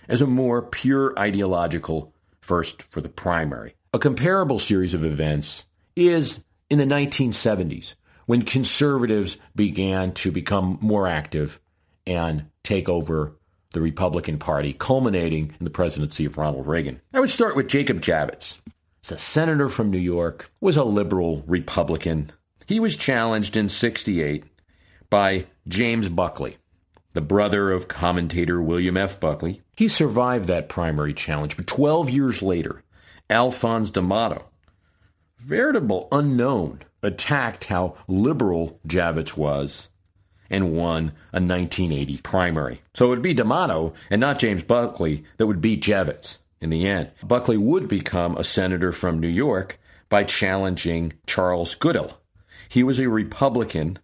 as 0.08 0.22
a 0.22 0.28
more 0.28 0.62
pure 0.62 1.18
ideological 1.18 2.13
first 2.42 2.84
for 2.84 3.01
the 3.01 3.10
primary. 3.10 3.75
A 3.94 4.00
comparable 4.00 4.60
series 4.60 4.94
of 4.94 5.04
events 5.04 5.66
is 5.96 6.44
in 6.70 6.78
the 6.78 6.86
1970s 6.86 7.96
when 8.25 8.44
conservatives 8.44 9.38
began 9.56 10.13
to 10.13 10.32
become 10.32 10.78
more 10.82 11.08
active 11.08 11.60
and 12.06 12.46
take 12.63 12.88
over 12.88 13.36
the 13.74 13.82
Republican 13.82 14.38
Party, 14.38 14.74
culminating 14.74 15.54
in 15.60 15.63
the 15.63 15.70
presidency 15.70 16.25
of 16.25 16.38
Ronald 16.38 16.68
Reagan. 16.68 17.01
I 17.13 17.20
would 17.20 17.30
start 17.30 17.56
with 17.56 17.68
Jacob 17.68 18.01
Javits. 18.01 18.58
A 19.12 19.18
senator 19.18 19.70
from 19.70 19.89
New 19.89 19.98
York, 19.98 20.51
was 20.62 20.77
a 20.77 20.84
liberal 20.84 21.44
Republican. 21.48 22.32
He 22.68 22.79
was 22.79 22.96
challenged 22.96 23.58
in 23.58 23.68
68 23.68 24.44
by 25.10 25.48
James 25.68 26.10
Buckley, 26.10 26.58
the 27.13 27.22
brother 27.22 27.72
of 27.72 27.88
commentator 27.88 28.62
William 28.62 28.98
F. 28.98 29.20
Buckley. 29.20 29.63
He 29.75 29.88
survived 29.88 30.46
that 30.46 30.70
primary 30.70 31.15
challenge, 31.15 31.58
but 31.58 31.65
12 31.65 32.12
years 32.12 32.44
later, 32.44 32.84
Alphonse 33.32 33.89
D'Amato, 33.89 34.46
veritable 35.39 36.08
unknown, 36.12 36.84
attacked 37.01 37.65
how 37.65 37.96
liberal 38.08 38.79
Javits 38.88 39.36
was 39.36 39.89
and 40.51 40.74
won 40.74 41.13
a 41.34 41.41
1980 41.41 42.18
primary. 42.22 42.82
So 42.94 43.08
it 43.08 43.10
would 43.10 43.22
be 43.24 43.34
D'Amato 43.34 43.94
and 44.12 44.22
not 44.22 44.38
James 44.38 44.62
Buckley 44.62 45.24
that 45.38 45.48
would 45.48 45.62
beat 45.62 45.82
Javits 45.82 46.38
in 46.62 46.70
the 46.70 46.88
end. 46.88 47.12
Buckley 47.24 47.58
would 47.58 47.88
become 47.88 48.36
a 48.38 48.44
senator 48.44 48.92
from 48.92 49.20
New 49.20 49.28
York 49.28 49.80
by 50.10 50.24
challenging 50.24 51.13
Charles 51.28 51.75
Goodell. 51.75 52.20
He 52.68 52.84
was 52.84 53.00
a 53.00 53.10
Republican 53.10 54.00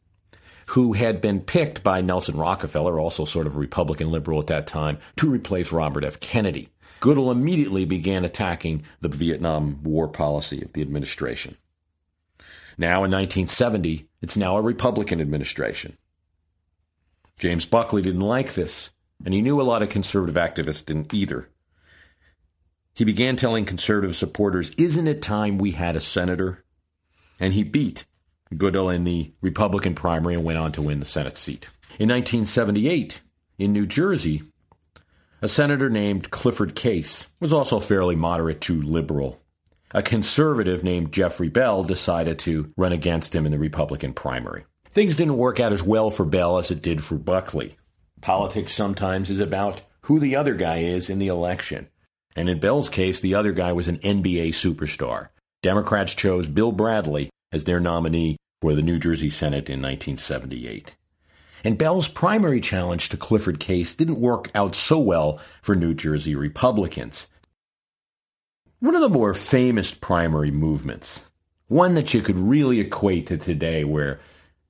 who 0.68 0.94
had 0.94 1.22
been 1.22 1.42
picked 1.42 1.84
by 1.84 2.02
Nelson 2.02 2.38
Rockefeller, 2.38 3.00
also 3.00 3.26
sort 3.26 3.48
of 3.48 3.56
Republican 3.56 4.12
liberal 4.12 4.40
at 4.40 4.48
that 4.48 4.68
time, 4.68 4.98
to 5.18 5.30
replace 5.30 5.72
Robert 5.72 6.04
F. 6.04 6.20
Kennedy. 6.20 6.70
Goodell 7.00 7.30
immediately 7.30 7.86
began 7.86 8.26
attacking 8.26 8.84
the 9.02 9.10
Vietnam 9.10 9.84
War 9.84 10.08
policy 10.08 10.62
of 10.64 10.74
the 10.74 10.82
administration. 10.82 11.56
Now, 12.78 13.04
in 13.04 13.12
1970, 13.12 14.10
it's 14.22 14.36
now 14.36 14.58
a 14.58 14.62
Republican 14.62 15.22
administration. 15.22 15.98
James 17.38 17.66
Buckley 17.66 18.02
didn't 18.02 18.22
like 18.22 18.54
this, 18.54 18.90
and 19.24 19.34
he 19.34 19.42
knew 19.42 19.62
a 19.62 19.64
lot 19.64 19.84
of 19.84 19.90
conservative 19.90 20.36
activists 20.36 20.86
didn't 20.86 21.14
either. 21.14 21.50
He 22.96 23.04
began 23.06 23.36
telling 23.36 23.66
conservative 23.66 24.16
supporters, 24.16 24.72
Isn't 24.78 25.08
it 25.08 25.22
time 25.22 25.60
we 25.60 25.72
had 25.72 25.96
a 25.96 26.02
senator? 26.02 26.64
And 27.40 27.54
he 27.54 27.64
beat 27.64 28.06
Goodell 28.58 28.90
in 28.90 29.04
the 29.04 29.34
Republican 29.42 29.94
primary 29.94 30.34
and 30.34 30.44
went 30.44 30.58
on 30.58 30.72
to 30.72 30.82
win 30.82 31.00
the 31.00 31.06
Senate 31.06 31.38
seat. 31.38 31.68
In 32.00 32.10
1978, 32.10 33.22
in 33.60 33.72
New 33.72 33.86
Jersey, 33.86 34.44
a 35.42 35.48
senator 35.48 35.90
named 35.90 36.32
Clifford 36.32 36.74
Case 36.74 37.28
was 37.40 37.54
also 37.54 37.80
fairly 37.80 38.16
moderate 38.16 38.62
to 38.62 38.82
liberal 38.82 39.40
a 39.96 40.04
conservative 40.04 40.84
named 40.84 41.14
Jeffrey 41.14 41.48
Bell 41.48 41.82
decided 41.82 42.38
to 42.40 42.70
run 42.76 42.92
against 42.92 43.34
him 43.34 43.46
in 43.46 43.54
the 43.54 43.58
Republican 43.58 44.14
primary. 44.14 44.66
Things 44.90 45.16
didn't 45.16 45.38
work 45.38 45.58
out 45.62 45.72
as 45.72 45.82
well 45.82 46.12
for 46.12 46.26
Bell 46.26 46.58
as 46.58 46.70
it 46.70 46.82
did 46.82 47.02
for 47.02 47.16
Buckley. 47.16 47.78
Politics 48.20 48.74
sometimes 48.74 49.30
is 49.30 49.40
about 49.40 49.84
who 50.02 50.20
the 50.20 50.36
other 50.36 50.54
guy 50.54 50.80
is 50.80 51.10
in 51.10 51.20
the 51.20 51.28
election. 51.28 51.88
And 52.36 52.50
in 52.50 52.60
Bell's 52.60 52.90
case, 52.90 53.22
the 53.22 53.36
other 53.36 53.52
guy 53.52 53.72
was 53.72 53.88
an 53.88 53.98
NBA 54.00 54.50
superstar. 54.50 55.30
Democrats 55.64 56.14
chose 56.14 56.48
Bill 56.48 56.72
Bradley 56.72 57.30
as 57.52 57.64
their 57.64 57.80
nominee 57.80 58.38
for 58.62 58.74
the 58.74 58.82
New 58.82 59.00
Jersey 59.00 59.30
Senate 59.30 59.70
in 59.70 59.82
1978. 59.82 60.96
And 61.64 61.78
Bell's 61.78 62.08
primary 62.08 62.62
challenge 62.62 63.10
to 63.10 63.18
Clifford 63.18 63.60
Case 63.60 63.96
didn't 63.96 64.20
work 64.20 64.52
out 64.54 64.76
so 64.76 65.00
well 65.00 65.40
for 65.62 65.74
New 65.74 65.94
Jersey 65.94 66.36
Republicans. 66.36 67.28
One 68.80 68.94
of 68.94 69.02
the 69.02 69.10
more 69.10 69.34
famous 69.34 69.92
primary 69.94 70.52
movements, 70.52 71.26
one 71.68 71.96
that 71.96 72.14
you 72.14 72.22
could 72.22 72.38
really 72.38 72.80
equate 72.80 73.28
to 73.28 73.38
today 73.38 73.84
where 73.84 74.20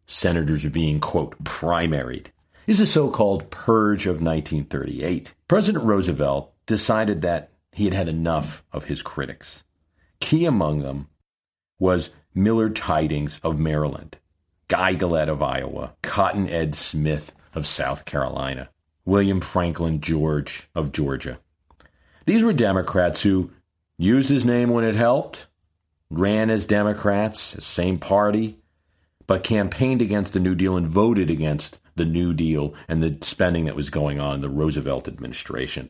senators 0.06 0.64
are 0.64 0.70
being, 0.70 1.00
quote, 1.00 1.44
primaried, 1.44 2.28
is 2.68 2.80
the 2.80 2.88
so 2.88 3.10
called 3.10 3.50
Purge 3.52 4.06
of 4.06 4.22
1938. 4.22 5.34
President 5.48 5.84
Roosevelt 5.84 6.54
decided 6.66 7.22
that 7.24 7.50
he 7.76 7.84
had 7.84 7.94
had 7.94 8.08
enough 8.08 8.64
of 8.72 8.86
his 8.86 9.02
critics. 9.02 9.66
Key 10.22 10.46
among 10.46 10.82
them 10.82 11.10
was 11.78 12.12
Millard 12.34 12.74
Tydings 12.74 13.38
of 13.44 13.60
Maryland, 13.60 14.18
Guy 14.70 14.96
Gillette 14.96 15.28
of 15.28 15.42
Iowa, 15.42 15.94
Cotton 16.02 16.50
Ed 16.50 16.74
Smith 16.74 17.34
of 17.54 17.68
South 17.68 18.06
Carolina, 18.06 18.70
William 19.04 19.42
Franklin 19.42 20.00
George 20.00 20.70
of 20.74 20.94
Georgia. 20.94 21.38
These 22.26 22.44
were 22.44 22.54
Democrats 22.54 23.24
who 23.24 23.52
used 23.98 24.30
his 24.30 24.46
name 24.46 24.70
when 24.70 24.86
it 24.86 24.96
helped, 24.96 25.48
ran 26.10 26.50
as 26.50 26.66
Democrats, 26.66 27.62
same 27.62 28.00
party, 28.00 28.58
but 29.28 29.44
campaigned 29.44 30.02
against 30.02 30.32
the 30.32 30.40
New 30.40 30.56
Deal 30.56 30.78
and 30.78 30.88
voted 30.88 31.30
against 31.30 31.80
the 31.96 32.06
New 32.06 32.34
Deal 32.34 32.74
and 32.88 33.04
the 33.04 33.18
spending 33.20 33.66
that 33.66 33.76
was 33.76 33.90
going 33.90 34.18
on 34.18 34.36
in 34.36 34.42
the 34.42 34.50
Roosevelt 34.50 35.10
administration. 35.10 35.90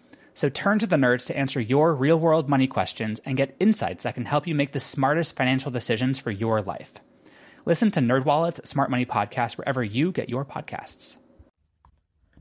So 0.41 0.49
turn 0.49 0.79
to 0.79 0.87
the 0.87 0.95
nerds 0.95 1.27
to 1.27 1.37
answer 1.37 1.61
your 1.61 1.93
real 1.93 2.19
world 2.19 2.49
money 2.49 2.65
questions 2.65 3.21
and 3.25 3.37
get 3.37 3.55
insights 3.59 4.05
that 4.05 4.15
can 4.15 4.25
help 4.25 4.47
you 4.47 4.55
make 4.55 4.71
the 4.71 4.79
smartest 4.79 5.35
financial 5.35 5.69
decisions 5.69 6.17
for 6.17 6.31
your 6.31 6.63
life. 6.63 6.93
Listen 7.63 7.91
to 7.91 7.99
NerdWallet's 7.99 8.67
Smart 8.67 8.89
Money 8.89 9.05
Podcast 9.05 9.59
wherever 9.59 9.83
you 9.83 10.11
get 10.11 10.29
your 10.29 10.43
podcasts. 10.43 11.17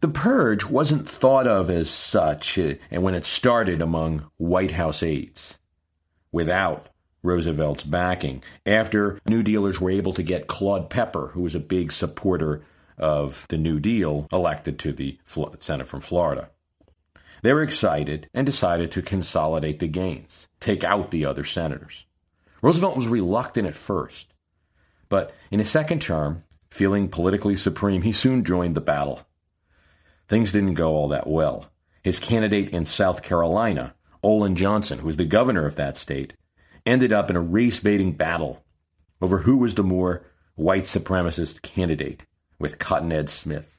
The 0.00 0.08
purge 0.08 0.64
wasn't 0.64 1.10
thought 1.10 1.46
of 1.46 1.68
as 1.68 1.90
such, 1.90 2.56
and 2.56 3.02
when 3.02 3.12
it 3.12 3.26
started 3.26 3.82
among 3.82 4.30
White 4.38 4.70
House 4.70 5.02
aides, 5.02 5.58
without 6.32 6.88
Roosevelt's 7.22 7.82
backing. 7.82 8.42
After 8.64 9.20
New 9.28 9.42
Dealers 9.42 9.78
were 9.78 9.90
able 9.90 10.14
to 10.14 10.22
get 10.22 10.46
Claude 10.46 10.88
Pepper, 10.88 11.32
who 11.34 11.42
was 11.42 11.54
a 11.54 11.60
big 11.60 11.92
supporter 11.92 12.64
of 12.96 13.44
the 13.50 13.58
New 13.58 13.78
Deal, 13.78 14.26
elected 14.32 14.78
to 14.78 14.94
the 14.94 15.18
Senate 15.58 15.86
from 15.86 16.00
Florida. 16.00 16.48
They 17.42 17.52
were 17.54 17.62
excited 17.62 18.28
and 18.34 18.44
decided 18.44 18.90
to 18.92 19.02
consolidate 19.02 19.78
the 19.78 19.88
gains, 19.88 20.48
take 20.60 20.84
out 20.84 21.10
the 21.10 21.24
other 21.24 21.44
senators. 21.44 22.04
Roosevelt 22.62 22.96
was 22.96 23.08
reluctant 23.08 23.66
at 23.66 23.76
first, 23.76 24.34
but 25.08 25.32
in 25.50 25.58
his 25.58 25.70
second 25.70 26.02
term, 26.02 26.44
feeling 26.70 27.08
politically 27.08 27.56
supreme, 27.56 28.02
he 28.02 28.12
soon 28.12 28.44
joined 28.44 28.74
the 28.74 28.80
battle. 28.80 29.26
Things 30.28 30.52
didn't 30.52 30.74
go 30.74 30.94
all 30.94 31.08
that 31.08 31.26
well. 31.26 31.70
His 32.02 32.20
candidate 32.20 32.70
in 32.70 32.84
South 32.84 33.22
Carolina, 33.22 33.94
Olin 34.22 34.54
Johnson, 34.54 35.00
who 35.00 35.06
was 35.06 35.16
the 35.16 35.24
governor 35.24 35.66
of 35.66 35.76
that 35.76 35.96
state, 35.96 36.34
ended 36.84 37.12
up 37.12 37.30
in 37.30 37.36
a 37.36 37.40
race 37.40 37.80
baiting 37.80 38.12
battle 38.12 38.62
over 39.22 39.38
who 39.38 39.56
was 39.56 39.74
the 39.74 39.82
more 39.82 40.24
white 40.54 40.84
supremacist 40.84 41.62
candidate 41.62 42.26
with 42.58 42.78
Cotton 42.78 43.12
Ed 43.12 43.30
Smith. 43.30 43.78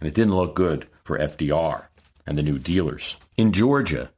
And 0.00 0.08
it 0.08 0.14
didn't 0.14 0.34
look 0.34 0.54
good 0.54 0.86
for 1.04 1.18
FDR 1.18 1.86
and 2.26 2.38
the 2.38 2.42
New 2.42 2.58
Dealers. 2.58 3.16
In 3.36 3.52
Georgia, 3.52 4.10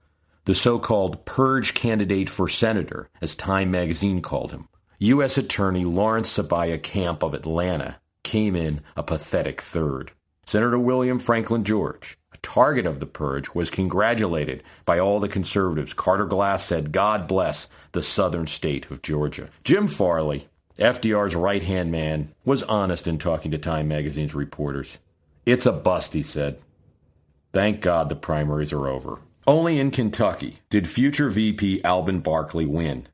the 0.45 0.55
so 0.55 0.79
called 0.79 1.25
purge 1.25 1.75
candidate 1.75 2.29
for 2.29 2.49
senator, 2.49 3.09
as 3.21 3.35
Time 3.35 3.71
magazine 3.71 4.21
called 4.21 4.51
him, 4.51 4.69
U.S. 4.99 5.39
Attorney 5.39 5.85
Lawrence 5.85 6.37
Sabiah 6.37 6.83
Camp 6.83 7.23
of 7.23 7.35
Atlanta, 7.35 7.97
came 8.23 8.57
in 8.57 8.81
a 8.97 9.03
pathetic 9.03 9.61
third. 9.61 10.11
Senator 10.47 10.79
William 10.79 11.19
Franklin 11.19 11.65
George, 11.65 12.19
a 12.33 12.37
target 12.39 12.85
of 12.85 13.01
the 13.01 13.07
purge, 13.07 13.55
was 13.55 13.71
congratulated 13.71 14.63
by 14.85 14.99
all 14.99 15.21
the 15.21 15.29
conservatives. 15.29 15.95
Carter 15.95 16.27
Glass 16.27 16.65
said, 16.65 16.93
God 16.93 17.27
bless 17.27 17.67
the 17.93 18.03
southern 18.03 18.47
state 18.47 18.91
of 18.91 19.03
Georgia. 19.03 19.49
Jim 19.63 19.89
Farley, 19.89 20.49
FDR's 20.79 21.35
right 21.35 21.63
hand 21.63 21.91
man, 21.91 22.35
was 22.45 22.63
honest 22.65 23.07
in 23.07 23.19
talking 23.19 23.51
to 23.53 23.59
Time 23.59 23.89
magazine's 23.89 24.35
reporters. 24.35 24.99
It's 25.47 25.67
a 25.67 25.73
bust, 25.73 26.13
he 26.15 26.23
said. 26.23 26.59
Thank 27.55 27.81
God 27.81 28.09
the 28.09 28.17
primaries 28.17 28.73
are 28.73 28.89
over. 28.89 29.21
Only 29.47 29.79
in 29.79 29.93
Kentucky 29.93 30.59
did 30.71 30.89
future 30.89 31.31
VP 31.31 31.83
Alben 31.83 32.21
Barkley 32.21 32.67
win. 32.67 33.07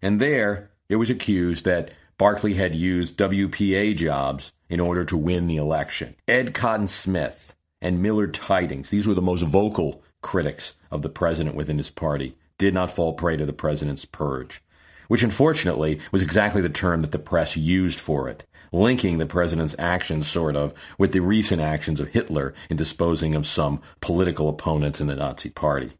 And 0.00 0.18
there, 0.18 0.70
it 0.88 0.96
was 0.96 1.10
accused 1.10 1.66
that 1.66 1.90
Barkley 2.16 2.54
had 2.54 2.74
used 2.74 3.18
WPA 3.18 3.96
jobs 3.96 4.52
in 4.70 4.80
order 4.80 5.04
to 5.04 5.18
win 5.18 5.46
the 5.46 5.58
election. 5.58 6.14
Ed 6.26 6.54
Cotton 6.54 6.86
Smith 6.86 7.54
and 7.82 8.00
Millard 8.00 8.32
Tydings, 8.32 8.88
these 8.88 9.06
were 9.06 9.12
the 9.12 9.20
most 9.20 9.42
vocal 9.42 10.02
critics 10.22 10.76
of 10.90 11.02
the 11.02 11.10
president 11.10 11.54
within 11.54 11.76
his 11.76 11.90
party, 11.90 12.38
did 12.56 12.72
not 12.72 12.90
fall 12.90 13.12
prey 13.12 13.36
to 13.36 13.44
the 13.44 13.52
president's 13.52 14.06
purge, 14.06 14.62
which 15.08 15.22
unfortunately 15.22 16.00
was 16.10 16.22
exactly 16.22 16.62
the 16.62 16.70
term 16.70 17.02
that 17.02 17.12
the 17.12 17.18
press 17.18 17.58
used 17.58 18.00
for 18.00 18.26
it 18.26 18.46
linking 18.74 19.18
the 19.18 19.26
president's 19.26 19.76
actions, 19.78 20.26
sort 20.28 20.56
of, 20.56 20.74
with 20.98 21.12
the 21.12 21.20
recent 21.20 21.62
actions 21.62 22.00
of 22.00 22.08
Hitler 22.08 22.52
in 22.68 22.76
disposing 22.76 23.34
of 23.34 23.46
some 23.46 23.80
political 24.00 24.48
opponents 24.48 25.00
in 25.00 25.06
the 25.06 25.14
Nazi 25.14 25.48
Party. 25.50 25.92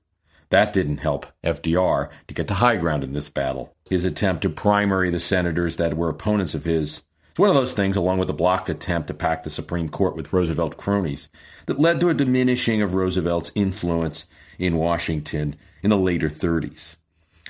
That 0.51 0.73
didn't 0.73 0.99
help 0.99 1.27
FDR 1.43 2.11
to 2.29 2.35
get 2.35 2.49
the 2.49 2.55
high 2.55 2.77
ground 2.77 3.05
in 3.05 3.13
this 3.13 3.29
battle. 3.29 3.75
His 3.89 4.05
attempt 4.05 4.43
to 4.43 4.51
primary 4.51 5.11
the 5.11 5.21
senators 5.21 5.77
that 5.77 5.97
were 5.97 6.09
opponents 6.09 6.55
of 6.55 6.65
his 6.65 7.03
it's 7.31 7.39
one 7.41 7.49
of 7.49 7.57
those 7.57 7.73
things, 7.73 7.97
along 7.97 8.19
with 8.19 8.29
the 8.29 8.33
blocked 8.33 8.69
attempt 8.69 9.09
to 9.09 9.15
pack 9.15 9.43
the 9.43 9.51
Supreme 9.51 9.89
Court 9.89 10.15
with 10.15 10.33
Roosevelt 10.33 10.77
cronies, 10.77 11.29
that 11.67 11.81
led 11.81 11.99
to 11.99 12.09
a 12.09 12.15
diminishing 12.15 12.81
of 12.81 12.95
Roosevelt's 12.95 13.51
influence 13.57 14.27
in 14.57 14.77
Washington 14.77 15.57
in 15.83 15.91
the 15.91 15.99
later 15.99 16.29
30s. 16.29 16.95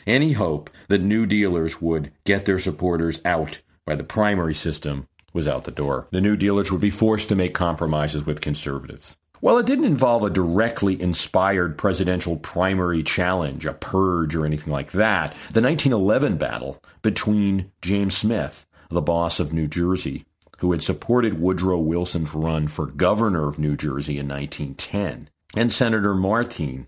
Any 0.06 0.32
hope 0.32 0.70
that 0.88 1.02
New 1.02 1.26
Dealers 1.26 1.82
would 1.82 2.12
get 2.24 2.46
their 2.46 2.58
supporters 2.58 3.20
out 3.26 3.60
by 3.84 3.94
the 3.94 4.04
primary 4.04 4.54
system 4.54 5.06
was 5.34 5.46
out 5.46 5.64
the 5.64 5.70
door. 5.70 6.06
The 6.10 6.22
New 6.22 6.36
Dealers 6.36 6.72
would 6.72 6.80
be 6.80 6.88
forced 6.88 7.28
to 7.28 7.34
make 7.34 7.52
compromises 7.52 8.24
with 8.24 8.40
conservatives. 8.40 9.16
While 9.40 9.58
it 9.58 9.66
didn't 9.66 9.84
involve 9.84 10.22
a 10.22 10.30
directly 10.30 10.98
inspired 10.98 11.76
presidential 11.76 12.36
primary 12.38 13.02
challenge, 13.02 13.66
a 13.66 13.74
purge, 13.74 14.34
or 14.34 14.46
anything 14.46 14.72
like 14.72 14.92
that, 14.92 15.32
the 15.52 15.60
1911 15.60 16.38
battle 16.38 16.82
between 17.02 17.70
James 17.82 18.16
Smith, 18.16 18.64
the 18.88 19.02
boss 19.02 19.40
of 19.40 19.52
New 19.52 19.66
Jersey, 19.66 20.24
who 20.60 20.72
had 20.72 20.82
supported 20.82 21.40
Woodrow 21.40 21.78
Wilson's 21.78 22.32
run 22.32 22.68
for 22.68 22.86
governor 22.86 23.46
of 23.46 23.58
New 23.58 23.76
Jersey 23.76 24.18
in 24.18 24.28
1910, 24.28 25.28
and 25.54 25.70
Senator 25.70 26.14
Martine, 26.14 26.86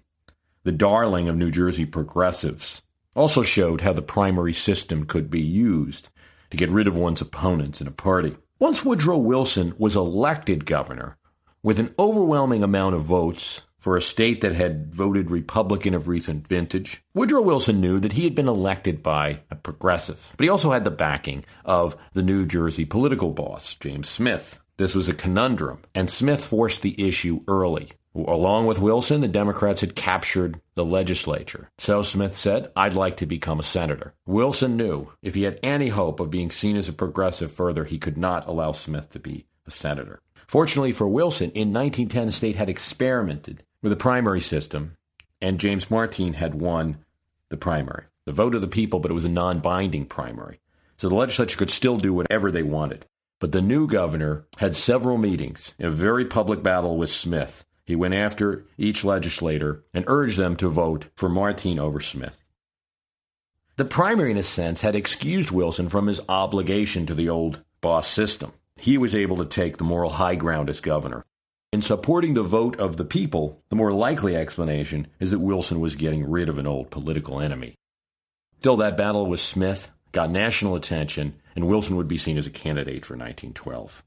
the 0.63 0.73
darling 0.73 1.29
of 1.29 1.37
New 1.37 1.51
Jersey 1.51 1.85
progressives, 1.85 2.81
also 3.15 3.43
showed 3.43 3.83
how 3.83 3.93
the 3.93 4.01
primary 4.01 4.55
system 4.55 5.05
could 5.05 5.31
be 5.31 5.43
used 5.43 6.09
to 6.51 6.57
get 6.57 6.71
rid 6.71 6.87
of 6.87 6.97
one's 6.97 7.21
opponents 7.21 7.81
in 7.81 7.87
a 7.87 7.93
party. 7.93 8.37
Once 8.59 8.85
Woodrow 8.85 9.19
Wilson 9.19 9.75
was 9.79 9.97
elected 9.97 10.65
governor, 10.67 11.17
with 11.63 11.79
an 11.79 11.95
overwhelming 11.99 12.63
amount 12.63 12.95
of 12.95 13.03
votes 13.03 13.63
for 13.77 13.97
a 13.97 14.03
state 14.03 14.41
that 14.41 14.55
had 14.55 14.95
voted 14.95 15.31
Republican 15.31 15.95
of 15.95 16.09
recent 16.09 16.47
vintage, 16.47 17.03
Woodrow 17.13 17.43
Wilson 17.43 17.81
knew 17.81 17.99
that 18.01 18.13
he 18.13 18.25
had 18.25 18.35
been 18.35 18.49
elected 18.49 19.03
by 19.03 19.41
a 19.51 19.57
progressive. 19.57 20.33
But 20.37 20.45
he 20.45 20.49
also 20.49 20.71
had 20.71 20.85
the 20.85 20.91
backing 20.91 21.45
of 21.65 21.97
the 22.13 22.23
New 22.23 22.47
Jersey 22.47 22.85
political 22.85 23.31
boss, 23.31 23.75
James 23.75 24.09
Smith. 24.09 24.59
This 24.77 24.95
was 24.95 25.09
a 25.09 25.15
conundrum, 25.15 25.81
and 25.95 26.09
Smith 26.09 26.45
forced 26.45 26.83
the 26.83 27.07
issue 27.07 27.41
early. 27.49 27.91
Along 28.17 28.65
with 28.67 28.79
Wilson, 28.79 29.21
the 29.21 29.29
Democrats 29.29 29.83
had 29.83 29.95
captured 29.95 30.59
the 30.75 30.85
legislature. 30.85 31.69
So 31.77 32.03
Smith 32.03 32.35
said, 32.35 32.71
I'd 32.75 32.95
like 32.95 33.19
to 33.19 33.27
become 33.27 33.61
a 33.61 33.65
senator. 33.65 34.15
Wilson 34.27 34.77
knew 34.77 35.13
if 35.23 35.35
he 35.35 35.43
had 35.43 35.61
any 35.63 35.89
hope 35.89 36.19
of 36.19 36.31
being 36.31 36.51
seen 36.51 36.77
as 36.77 36.89
a 36.89 36.95
progressive 36.95 37.51
further, 37.51 37.85
he 37.85 37.99
could 37.99 38.17
not 38.17 38.47
allow 38.47 38.73
Smith 38.73 39.11
to 39.11 39.19
be 39.19 39.45
a 39.67 39.71
senator. 39.71 40.21
Fortunately 40.47 40.93
for 40.93 41.07
Wilson, 41.09 41.51
in 41.51 41.75
1910, 41.75 42.27
the 42.27 42.33
state 42.33 42.57
had 42.57 42.71
experimented 42.71 43.63
with 43.83 43.93
a 43.93 43.97
primary 43.97 44.41
system, 44.41 44.97
and 45.43 45.61
James 45.61 45.91
Martine 45.91 46.33
had 46.33 46.55
won 46.55 47.05
the 47.51 47.57
primary. 47.57 48.05
The 48.25 48.33
vote 48.33 48.55
of 48.55 48.63
the 48.63 48.69
people, 48.69 48.99
but 48.99 49.11
it 49.11 49.15
was 49.15 49.27
a 49.27 49.29
non 49.29 49.61
binding 49.61 50.07
primary. 50.07 50.61
So 50.97 51.09
the 51.09 51.15
legislature 51.15 51.59
could 51.59 51.71
still 51.71 51.99
do 51.99 52.15
whatever 52.15 52.51
they 52.51 52.63
wanted. 52.63 53.05
But 53.39 53.53
the 53.53 53.61
new 53.61 53.87
governor 53.87 54.47
had 54.57 54.75
several 54.75 55.19
meetings 55.19 55.75
in 55.79 55.87
a 55.87 55.91
very 55.91 56.25
public 56.25 56.63
battle 56.63 56.97
with 56.97 57.11
Smith 57.11 57.66
he 57.87 57.97
went 57.97 58.15
after 58.15 58.65
each 58.77 59.05
legislator 59.05 59.85
and 59.95 60.05
urged 60.09 60.37
them 60.37 60.57
to 60.57 60.69
vote 60.69 61.07
for 61.15 61.29
Martine 61.29 61.79
over 61.79 62.01
Smith. 62.01 62.43
The 63.77 63.85
primary, 63.85 64.33
in 64.33 64.39
a 64.39 64.43
sense, 64.43 64.81
had 64.81 64.97
excused 64.97 65.51
Wilson 65.51 65.89
from 65.89 66.07
his 66.07 66.21
obligation 66.29 67.07
to 67.07 67.15
the 67.15 67.29
old 67.29 67.63
boss 67.81 68.09
system. 68.09 68.53
He 68.77 68.99
was 68.99 69.15
able 69.15 69.37
to 69.37 69.45
take 69.45 69.77
the 69.77 69.85
moral 69.85 70.11
high 70.11 70.35
ground 70.35 70.69
as 70.69 70.81
governor. 70.81 71.25
In 71.73 71.83
supporting 71.83 72.35
the 72.35 72.43
vote 72.43 72.79
of 72.81 72.97
the 72.97 73.05
people, 73.05 73.63
the 73.69 73.77
more 73.77 73.93
likely 73.93 74.35
explanation 74.35 75.09
is 75.21 75.31
that 75.31 75.41
Wilson 75.41 75.81
was 75.81 75.95
getting 75.95 76.29
rid 76.29 76.49
of 76.49 76.59
an 76.59 76.67
old 76.67 76.91
political 76.91 77.41
enemy. 77.41 77.75
Still, 78.61 78.79
that 78.79 78.97
battle 78.97 79.27
with 79.27 79.41
Smith 79.41 79.91
got 80.13 80.31
national 80.31 80.75
attention, 80.75 81.35
and 81.55 81.69
Wilson 81.69 81.97
would 81.97 82.09
be 82.09 82.17
seen 82.17 82.39
as 82.39 82.47
a 82.47 82.51
candidate 82.51 83.05
for 83.05 83.15
1912. 83.15 84.03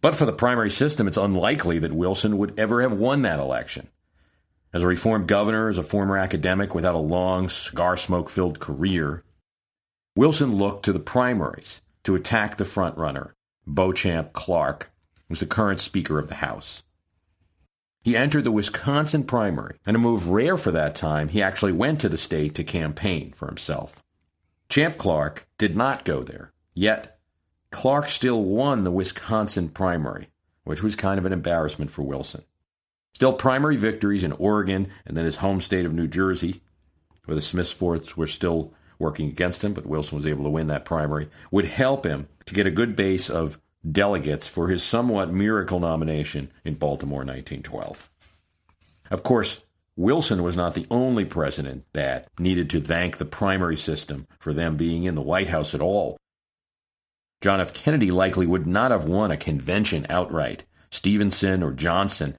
But 0.00 0.14
for 0.14 0.26
the 0.26 0.32
primary 0.32 0.70
system, 0.70 1.08
it's 1.08 1.16
unlikely 1.16 1.78
that 1.80 1.92
Wilson 1.92 2.38
would 2.38 2.58
ever 2.58 2.82
have 2.82 2.92
won 2.92 3.22
that 3.22 3.40
election. 3.40 3.88
As 4.72 4.82
a 4.82 4.86
reformed 4.86 5.26
governor, 5.26 5.68
as 5.68 5.78
a 5.78 5.82
former 5.82 6.16
academic 6.16 6.74
without 6.74 6.94
a 6.94 6.98
long, 6.98 7.48
cigar 7.48 7.96
smoke 7.96 8.28
filled 8.28 8.60
career, 8.60 9.24
Wilson 10.14 10.56
looked 10.56 10.84
to 10.84 10.92
the 10.92 10.98
primaries 10.98 11.80
to 12.04 12.14
attack 12.14 12.56
the 12.56 12.64
frontrunner, 12.64 13.32
Beauchamp 13.66 14.32
Clark, 14.32 14.90
who 15.14 15.32
was 15.32 15.40
the 15.40 15.46
current 15.46 15.80
Speaker 15.80 16.18
of 16.18 16.28
the 16.28 16.36
House. 16.36 16.82
He 18.02 18.16
entered 18.16 18.44
the 18.44 18.52
Wisconsin 18.52 19.24
primary, 19.24 19.76
and 19.84 19.96
a 19.96 19.98
move 19.98 20.28
rare 20.28 20.56
for 20.56 20.70
that 20.70 20.94
time, 20.94 21.28
he 21.28 21.42
actually 21.42 21.72
went 21.72 22.00
to 22.00 22.08
the 22.08 22.16
state 22.16 22.54
to 22.54 22.64
campaign 22.64 23.32
for 23.32 23.46
himself. 23.46 24.02
Champ 24.68 24.96
Clark 24.96 25.46
did 25.58 25.76
not 25.76 26.04
go 26.04 26.22
there, 26.22 26.52
yet 26.74 27.17
Clark 27.70 28.08
still 28.08 28.42
won 28.42 28.84
the 28.84 28.90
Wisconsin 28.90 29.68
primary, 29.68 30.28
which 30.64 30.82
was 30.82 30.96
kind 30.96 31.18
of 31.18 31.26
an 31.26 31.32
embarrassment 31.32 31.90
for 31.90 32.02
Wilson. 32.02 32.42
Still, 33.14 33.32
primary 33.32 33.76
victories 33.76 34.24
in 34.24 34.32
Oregon 34.32 34.88
and 35.06 35.16
then 35.16 35.24
his 35.24 35.36
home 35.36 35.60
state 35.60 35.84
of 35.84 35.92
New 35.92 36.06
Jersey, 36.06 36.62
where 37.24 37.34
the 37.34 37.42
Smithfords 37.42 38.16
were 38.16 38.26
still 38.26 38.72
working 38.98 39.28
against 39.28 39.62
him, 39.62 39.72
but 39.72 39.86
Wilson 39.86 40.16
was 40.16 40.26
able 40.26 40.44
to 40.44 40.50
win 40.50 40.68
that 40.68 40.84
primary, 40.84 41.28
would 41.50 41.64
help 41.64 42.04
him 42.04 42.28
to 42.46 42.54
get 42.54 42.66
a 42.66 42.70
good 42.70 42.96
base 42.96 43.28
of 43.28 43.60
delegates 43.90 44.46
for 44.46 44.68
his 44.68 44.82
somewhat 44.82 45.32
miracle 45.32 45.80
nomination 45.80 46.50
in 46.64 46.74
Baltimore 46.74 47.20
1912. 47.20 48.10
Of 49.10 49.22
course, 49.22 49.64
Wilson 49.96 50.42
was 50.42 50.56
not 50.56 50.74
the 50.74 50.86
only 50.90 51.24
president 51.24 51.84
that 51.92 52.28
needed 52.38 52.70
to 52.70 52.80
thank 52.80 53.18
the 53.18 53.24
primary 53.24 53.76
system 53.76 54.26
for 54.38 54.52
them 54.52 54.76
being 54.76 55.04
in 55.04 55.14
the 55.14 55.22
White 55.22 55.48
House 55.48 55.74
at 55.74 55.80
all. 55.80 56.18
John 57.40 57.60
F. 57.60 57.72
Kennedy 57.72 58.10
likely 58.10 58.46
would 58.46 58.66
not 58.66 58.90
have 58.90 59.04
won 59.04 59.30
a 59.30 59.36
convention 59.36 60.06
outright. 60.08 60.64
Stevenson 60.90 61.62
or 61.62 61.72
Johnson 61.72 62.36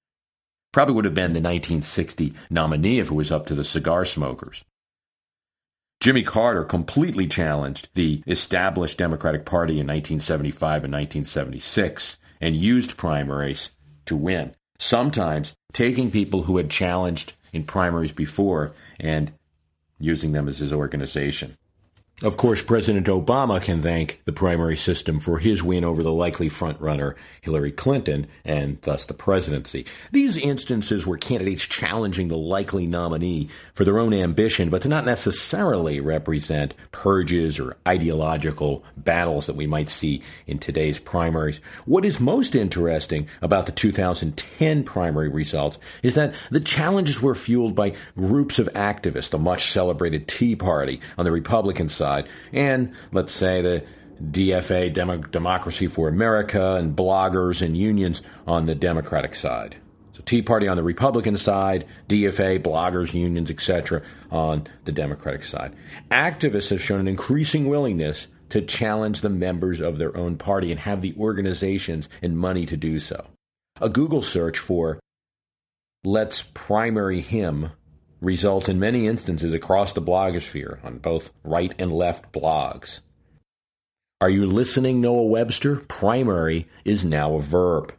probably 0.72 0.96
would 0.96 1.06
have 1.06 1.14
been 1.14 1.34
the 1.34 1.42
1960 1.42 2.34
nominee 2.50 3.00
if 3.00 3.08
it 3.08 3.14
was 3.14 3.32
up 3.32 3.46
to 3.48 3.56
the 3.56 3.64
cigar 3.64 4.06
smokers. 4.06 4.64
Jimmy 6.00 6.24
Carter 6.24 6.64
completely 6.64 7.28
challenged 7.28 7.90
the 7.94 8.24
established 8.26 8.98
Democratic 8.98 9.46
Party 9.46 9.74
in 9.74 9.88
1975 9.88 10.86
and 10.86 10.94
1976 10.94 12.18
and 12.40 12.56
used 12.56 12.96
primaries 12.96 13.72
to 14.06 14.16
win, 14.16 14.56
sometimes 14.78 15.56
taking 15.74 16.10
people 16.10 16.44
who 16.44 16.58
had 16.58 16.70
challenged 16.70 17.34
in 17.52 17.64
primaries 17.66 18.14
before 18.14 18.72
and 19.00 19.34
using 20.00 20.32
them 20.32 20.48
as 20.48 20.60
his 20.60 20.72
organization. 20.72 21.58
Of 22.22 22.36
course, 22.36 22.62
President 22.62 23.08
Obama 23.08 23.62
can 23.62 23.82
thank 23.82 24.20
the 24.26 24.34
primary 24.34 24.76
system 24.76 25.22
for 25.22 25.38
his 25.38 25.64
win 25.64 25.86
over 25.86 26.04
the 26.04 26.12
likely 26.12 26.50
frontrunner 26.50 27.16
Hillary 27.40 27.72
Clinton 27.72 28.28
and 28.44 28.78
thus 28.82 29.06
the 29.06 29.14
presidency. 29.14 29.86
These 30.12 30.36
instances 30.36 31.08
were 31.08 31.18
candidates 31.18 31.66
challenging 31.66 32.28
the 32.28 32.36
likely 32.36 32.86
nominee 32.88 33.48
for 33.74 33.86
their 33.86 34.00
own 34.00 34.14
ambition, 34.14 34.70
but 34.70 34.82
to 34.82 34.90
not 34.90 35.06
necessarily 35.06 36.02
represent 36.02 36.74
purges 36.92 37.58
or 37.58 37.78
ideological 37.88 38.84
battles 38.98 39.46
that 39.46 39.56
we 39.56 39.66
might 39.66 39.88
see 39.88 40.22
in 40.46 40.60
today's 40.60 41.00
primaries. 41.00 41.62
What 41.86 42.04
is 42.04 42.20
most 42.20 42.54
interesting 42.54 43.30
about 43.42 43.66
the 43.66 43.72
2010 43.72 44.84
primary 44.84 45.30
results 45.30 45.80
is 46.04 46.16
that 46.16 46.34
the 46.52 46.60
challenges 46.60 47.22
were 47.22 47.34
fueled 47.34 47.76
by 47.76 47.94
groups 48.18 48.60
of 48.60 48.68
activists, 48.74 49.30
the 49.30 49.38
much 49.38 49.72
celebrated 49.72 50.28
Tea 50.28 50.58
Party 50.58 51.00
on 51.18 51.24
the 51.24 51.32
Republican 51.32 51.88
side 51.88 52.09
side, 52.10 52.30
and 52.52 52.94
let's 53.12 53.34
say 53.34 53.62
the 53.62 53.84
DFA, 54.24 54.92
Demo- 54.92 55.18
Democracy 55.18 55.88
for 55.88 56.08
America, 56.08 56.76
and 56.76 56.96
bloggers 56.96 57.62
and 57.62 57.78
unions 57.78 58.22
on 58.48 58.66
the 58.66 58.76
Democratic 58.76 59.36
side. 59.36 59.78
So 60.12 60.24
Tea 60.26 60.42
Party 60.42 60.68
on 60.68 60.76
the 60.76 60.84
Republican 60.84 61.38
side, 61.38 61.86
DFA, 62.08 62.62
bloggers, 62.62 63.14
unions, 63.14 63.50
etc., 63.50 64.02
on 64.32 64.68
the 64.86 64.92
Democratic 64.92 65.46
side. 65.46 65.76
Activists 66.12 66.72
have 66.72 66.82
shown 66.82 67.00
an 67.00 67.08
increasing 67.08 67.70
willingness 67.70 68.28
to 68.50 68.62
challenge 68.62 69.22
the 69.22 69.30
members 69.30 69.80
of 69.80 69.98
their 69.98 70.16
own 70.18 70.36
party 70.36 70.72
and 70.72 70.80
have 70.80 71.02
the 71.02 71.14
organizations 71.18 72.10
and 72.22 72.38
money 72.38 72.66
to 72.66 72.76
do 72.76 73.00
so. 73.00 73.28
A 73.80 73.90
Google 73.90 74.24
search 74.24 74.58
for 74.58 75.00
Let's 76.04 76.42
Primary 76.42 77.22
Him 77.22 77.70
results 78.22 78.70
in 78.70 78.80
many 78.80 79.08
instances 79.08 79.54
across 79.54 79.94
the 79.94 80.02
blogosphere 80.02 80.84
on 80.84 80.98
both 80.98 81.32
right 81.44 81.74
and 81.80 81.92
left 81.92 82.32
blogs. 82.32 83.02
Are 84.22 84.30
you 84.30 84.46
listening, 84.46 85.00
Noah 85.00 85.24
Webster? 85.24 85.78
Primary 85.78 86.68
is 86.84 87.06
now 87.06 87.36
a 87.36 87.40
verb. 87.40 87.94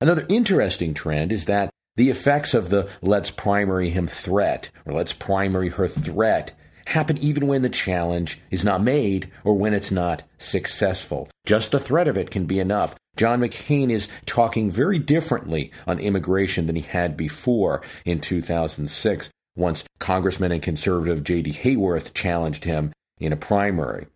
Another 0.00 0.26
interesting 0.28 0.94
trend 0.94 1.30
is 1.30 1.44
that 1.44 1.70
the 1.96 2.10
effects 2.10 2.54
of 2.54 2.70
the 2.70 2.88
let's 3.02 3.30
primary 3.30 3.90
him 3.90 4.06
threat 4.06 4.70
or 4.84 4.92
let's 4.92 5.12
primary 5.12 5.68
her 5.68 5.86
threat 5.86 6.52
happen 6.86 7.18
even 7.18 7.46
when 7.46 7.62
the 7.62 7.68
challenge 7.68 8.40
is 8.50 8.64
not 8.64 8.82
made 8.82 9.30
or 9.44 9.54
when 9.54 9.74
it's 9.74 9.92
not 9.92 10.24
successful. 10.38 11.28
Just 11.46 11.70
the 11.70 11.78
threat 11.78 12.08
of 12.08 12.18
it 12.18 12.30
can 12.30 12.46
be 12.46 12.58
enough. 12.58 12.96
John 13.16 13.40
McCain 13.40 13.90
is 13.90 14.08
talking 14.26 14.70
very 14.70 14.98
differently 14.98 15.70
on 15.86 16.00
immigration 16.00 16.66
than 16.66 16.76
he 16.76 16.82
had 16.82 17.16
before 17.16 17.82
in 18.04 18.20
2006 18.20 19.30
once 19.60 19.84
Congressman 20.00 20.50
and 20.50 20.62
conservative 20.62 21.22
J.D. 21.22 21.52
Hayworth 21.52 22.14
challenged 22.14 22.64
him 22.64 22.92
in 23.18 23.32
a 23.32 23.36
primary. 23.36 24.06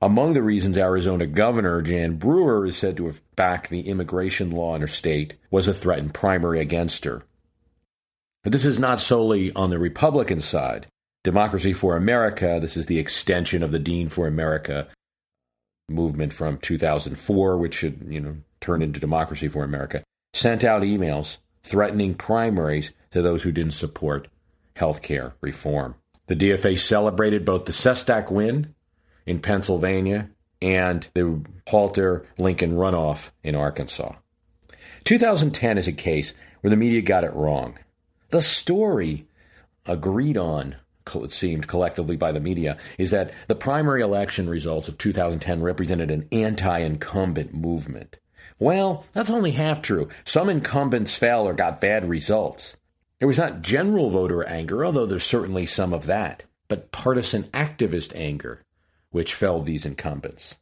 Among 0.00 0.34
the 0.34 0.42
reasons 0.42 0.76
Arizona 0.76 1.26
Governor 1.26 1.80
Jan 1.80 2.16
Brewer 2.16 2.66
is 2.66 2.76
said 2.76 2.96
to 2.98 3.06
have 3.06 3.22
backed 3.36 3.70
the 3.70 3.88
immigration 3.88 4.50
law 4.50 4.74
in 4.74 4.82
her 4.82 4.86
state 4.86 5.34
was 5.50 5.66
a 5.66 5.74
threatened 5.74 6.12
primary 6.12 6.60
against 6.60 7.04
her. 7.04 7.22
But 8.42 8.52
this 8.52 8.66
is 8.66 8.78
not 8.78 9.00
solely 9.00 9.50
on 9.54 9.70
the 9.70 9.78
Republican 9.78 10.40
side. 10.40 10.86
Democracy 11.22 11.72
for 11.72 11.96
America, 11.96 12.58
this 12.60 12.76
is 12.76 12.84
the 12.84 12.98
extension 12.98 13.62
of 13.62 13.72
the 13.72 13.78
Dean 13.78 14.08
for 14.08 14.26
America 14.26 14.88
movement 15.88 16.34
from 16.34 16.58
2004, 16.58 17.56
which 17.56 17.74
should, 17.74 18.06
you 18.08 18.20
know, 18.20 18.36
turn 18.60 18.82
into 18.82 19.00
Democracy 19.00 19.48
for 19.48 19.64
America, 19.64 20.02
sent 20.34 20.62
out 20.62 20.82
emails 20.82 21.38
threatening 21.62 22.14
primaries 22.14 22.92
to 23.10 23.22
those 23.22 23.42
who 23.42 23.52
didn't 23.52 23.72
support 23.72 24.28
health 24.76 25.02
care 25.02 25.34
reform. 25.40 25.94
The 26.26 26.36
DFA 26.36 26.78
celebrated 26.78 27.44
both 27.44 27.66
the 27.66 27.72
Sestak 27.72 28.30
win 28.30 28.74
in 29.26 29.40
Pennsylvania 29.40 30.30
and 30.62 31.06
the 31.14 31.44
Halter 31.68 32.24
Lincoln 32.38 32.72
runoff 32.72 33.30
in 33.42 33.54
Arkansas. 33.54 34.14
2010 35.04 35.76
is 35.76 35.86
a 35.86 35.92
case 35.92 36.32
where 36.60 36.70
the 36.70 36.76
media 36.76 37.02
got 37.02 37.24
it 37.24 37.34
wrong. 37.34 37.78
The 38.30 38.40
story 38.40 39.26
agreed 39.86 40.38
on, 40.38 40.76
it 41.14 41.32
seemed 41.32 41.68
collectively 41.68 42.16
by 42.16 42.32
the 42.32 42.40
media, 42.40 42.78
is 42.96 43.10
that 43.10 43.32
the 43.46 43.54
primary 43.54 44.00
election 44.00 44.48
results 44.48 44.88
of 44.88 44.96
2010 44.96 45.62
represented 45.62 46.10
an 46.10 46.26
anti 46.32 46.78
incumbent 46.78 47.52
movement. 47.52 48.16
Well, 48.58 49.04
that's 49.12 49.30
only 49.30 49.50
half 49.50 49.82
true. 49.82 50.08
Some 50.24 50.48
incumbents 50.48 51.16
fell 51.16 51.46
or 51.46 51.52
got 51.52 51.82
bad 51.82 52.08
results. 52.08 52.76
It 53.24 53.26
was 53.26 53.38
not 53.38 53.62
general 53.62 54.10
voter 54.10 54.44
anger, 54.44 54.84
although 54.84 55.06
there's 55.06 55.24
certainly 55.24 55.64
some 55.64 55.94
of 55.94 56.04
that, 56.04 56.44
but 56.68 56.92
partisan 56.92 57.44
activist 57.54 58.14
anger, 58.14 58.60
which 59.12 59.32
felled 59.32 59.64
these 59.64 59.86
incumbents. 59.86 60.56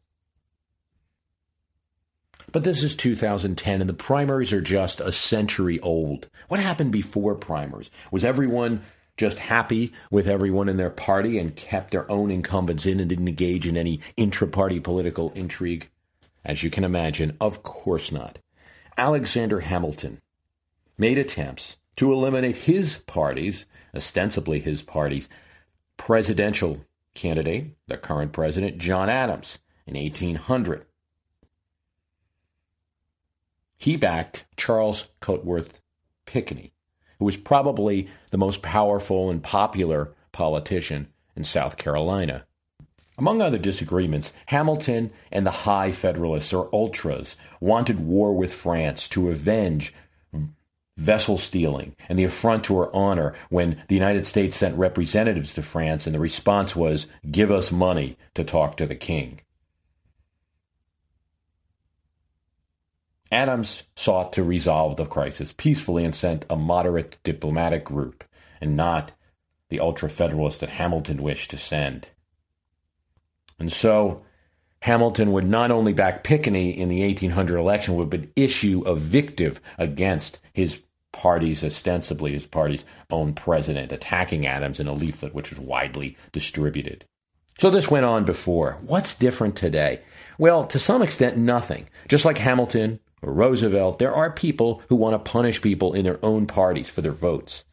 But 2.52 2.62
this 2.62 2.84
is 2.84 2.94
2010, 2.94 3.80
and 3.80 3.90
the 3.90 3.94
primaries 3.94 4.52
are 4.52 4.60
just 4.60 5.00
a 5.00 5.10
century 5.10 5.80
old. 5.80 6.28
What 6.46 6.60
happened 6.60 6.92
before 6.92 7.34
primaries? 7.34 7.90
Was 8.12 8.24
everyone 8.24 8.82
just 9.16 9.40
happy 9.40 9.92
with 10.12 10.28
everyone 10.28 10.68
in 10.68 10.76
their 10.76 10.88
party 10.88 11.40
and 11.40 11.56
kept 11.56 11.90
their 11.90 12.08
own 12.08 12.30
incumbents 12.30 12.86
in 12.86 13.00
and 13.00 13.08
didn't 13.08 13.26
engage 13.26 13.66
in 13.66 13.76
any 13.76 13.98
intra 14.16 14.46
party 14.46 14.78
political 14.78 15.32
intrigue? 15.32 15.90
As 16.44 16.62
you 16.62 16.70
can 16.70 16.84
imagine, 16.84 17.36
of 17.40 17.64
course 17.64 18.12
not. 18.12 18.38
Alexander 18.96 19.58
Hamilton 19.58 20.20
made 20.96 21.18
attempts 21.18 21.76
to 21.96 22.12
eliminate 22.12 22.56
his 22.56 22.96
party's, 22.96 23.66
ostensibly 23.94 24.60
his 24.60 24.82
party's, 24.82 25.28
presidential 25.96 26.84
candidate, 27.14 27.76
the 27.86 27.96
current 27.96 28.32
president, 28.32 28.78
John 28.78 29.08
Adams, 29.08 29.58
in 29.86 29.94
1800. 29.94 30.86
He 33.76 33.96
backed 33.96 34.44
Charles 34.56 35.08
Cotesworth 35.20 35.80
Pinckney, 36.24 36.72
who 37.18 37.24
was 37.24 37.36
probably 37.36 38.08
the 38.30 38.38
most 38.38 38.62
powerful 38.62 39.28
and 39.28 39.42
popular 39.42 40.12
politician 40.30 41.08
in 41.36 41.44
South 41.44 41.76
Carolina. 41.76 42.44
Among 43.18 43.42
other 43.42 43.58
disagreements, 43.58 44.32
Hamilton 44.46 45.10
and 45.30 45.46
the 45.46 45.50
High 45.50 45.92
Federalists, 45.92 46.52
or 46.52 46.68
Ultras, 46.72 47.36
wanted 47.60 48.00
war 48.00 48.34
with 48.34 48.54
France 48.54 49.08
to 49.10 49.30
avenge 49.30 49.92
vessel 50.96 51.38
stealing 51.38 51.96
and 52.08 52.18
the 52.18 52.24
affront 52.24 52.64
to 52.64 52.78
her 52.78 52.94
honor 52.94 53.34
when 53.48 53.82
the 53.88 53.94
United 53.94 54.26
States 54.26 54.56
sent 54.56 54.76
representatives 54.76 55.54
to 55.54 55.62
France 55.62 56.06
and 56.06 56.14
the 56.14 56.20
response 56.20 56.76
was, 56.76 57.06
give 57.30 57.50
us 57.50 57.72
money 57.72 58.16
to 58.34 58.44
talk 58.44 58.76
to 58.76 58.86
the 58.86 58.94
king. 58.94 59.40
Adams 63.32 63.84
sought 63.96 64.34
to 64.34 64.44
resolve 64.44 64.96
the 64.96 65.06
crisis 65.06 65.54
peacefully 65.56 66.04
and 66.04 66.14
sent 66.14 66.44
a 66.50 66.56
moderate 66.56 67.18
diplomatic 67.24 67.82
group, 67.82 68.24
and 68.60 68.76
not 68.76 69.12
the 69.70 69.80
ultra 69.80 70.10
federalist 70.10 70.60
that 70.60 70.68
Hamilton 70.68 71.22
wished 71.22 71.50
to 71.50 71.56
send. 71.56 72.08
And 73.58 73.72
so, 73.72 74.22
Hamilton 74.82 75.30
would 75.30 75.46
not 75.46 75.70
only 75.70 75.92
back 75.92 76.24
Pinckney 76.24 76.76
in 76.76 76.88
the 76.88 77.02
1800 77.04 77.56
election, 77.56 78.08
but 78.08 78.26
issue 78.34 78.82
a 78.84 78.96
victive 78.96 79.60
against 79.78 80.40
his 80.54 80.82
party's, 81.12 81.62
ostensibly 81.62 82.32
his 82.32 82.46
party's 82.46 82.84
own 83.08 83.32
president, 83.32 83.92
attacking 83.92 84.44
Adams 84.44 84.80
in 84.80 84.88
a 84.88 84.92
leaflet 84.92 85.34
which 85.34 85.50
was 85.50 85.60
widely 85.60 86.16
distributed. 86.32 87.04
So 87.60 87.70
this 87.70 87.92
went 87.92 88.06
on 88.06 88.24
before. 88.24 88.78
What's 88.80 89.16
different 89.16 89.54
today? 89.54 90.00
Well, 90.36 90.66
to 90.66 90.80
some 90.80 91.00
extent, 91.00 91.36
nothing. 91.36 91.88
Just 92.08 92.24
like 92.24 92.38
Hamilton 92.38 92.98
or 93.22 93.32
Roosevelt, 93.32 94.00
there 94.00 94.12
are 94.12 94.32
people 94.32 94.82
who 94.88 94.96
want 94.96 95.14
to 95.14 95.30
punish 95.30 95.62
people 95.62 95.92
in 95.92 96.04
their 96.04 96.18
own 96.24 96.46
parties 96.46 96.88
for 96.88 97.02
their 97.02 97.12
votes. 97.12 97.64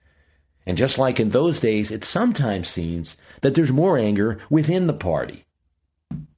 And 0.68 0.78
just 0.78 1.00
like 1.00 1.20
in 1.20 1.30
those 1.30 1.60
days, 1.60 1.90
it 1.90 2.04
sometimes 2.04 2.68
seems 2.68 3.18
that 3.42 3.56
there's 3.56 3.72
more 3.72 3.98
anger 3.98 4.38
within 4.52 4.86
the 4.86 4.94
party. 4.94 5.46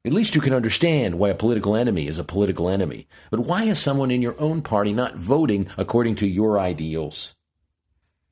At 0.04 0.14
least 0.14 0.34
you 0.34 0.42
can 0.42 0.54
understand 0.54 1.20
why 1.20 1.30
a 1.30 1.36
political 1.36 1.76
enemy 1.76 2.08
is 2.08 2.18
a 2.18 2.24
political 2.24 2.70
enemy. 2.70 3.08
But 3.30 3.42
why 3.42 3.66
is 3.66 3.80
someone 3.80 4.10
in 4.10 4.22
your 4.22 4.40
own 4.40 4.64
party 4.64 4.94
not 4.94 5.16
voting 5.16 5.68
according 5.78 6.16
to 6.18 6.28
your 6.28 6.60
ideals? 6.60 7.36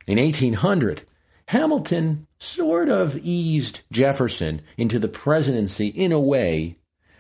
In 0.08 0.18
1800, 0.18 1.04
Hamilton 1.48 2.26
sort 2.40 2.90
of 2.90 3.18
eased 3.18 3.82
Jefferson 3.92 4.62
into 4.78 4.98
the 4.98 5.08
presidency 5.08 5.88
in 5.88 6.12
a 6.12 6.20
way 6.20 6.78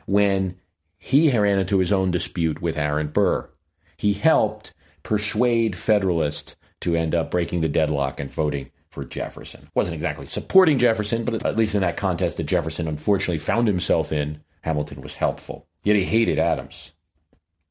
when 0.08 0.56
he 0.98 1.38
ran 1.38 1.60
into 1.60 1.78
his 1.78 1.92
own 1.92 2.10
dispute 2.10 2.60
with 2.60 2.78
Aaron 2.78 3.08
Burr. 3.08 3.50
He 3.98 4.14
helped 4.14 4.74
persuade 5.04 5.78
Federalists 5.78 6.56
to 6.82 6.96
end 6.96 7.14
up 7.14 7.30
breaking 7.30 7.62
the 7.62 7.68
deadlock 7.68 8.20
and 8.20 8.32
voting 8.32 8.72
for 8.92 9.06
Jefferson. 9.06 9.70
Wasn't 9.76 9.96
exactly 9.96 10.28
supporting 10.28 10.80
Jefferson, 10.80 11.24
but 11.24 11.46
at 11.46 11.58
least 11.58 11.76
in 11.76 11.82
that 11.82 11.98
contest 11.98 12.38
that 12.38 12.44
Jefferson 12.44 12.88
unfortunately 12.88 13.38
found 13.38 13.68
himself 13.68 14.12
in, 14.12 14.42
Hamilton 14.62 15.02
was 15.02 15.16
helpful. 15.16 15.68
Yet 15.84 15.96
he 15.96 16.04
hated 16.04 16.40
Adams. 16.40 16.92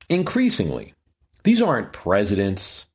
Increasingly, 0.09 0.95
these 1.45 1.61
aren't 1.61 1.93
presidents, 1.93 2.87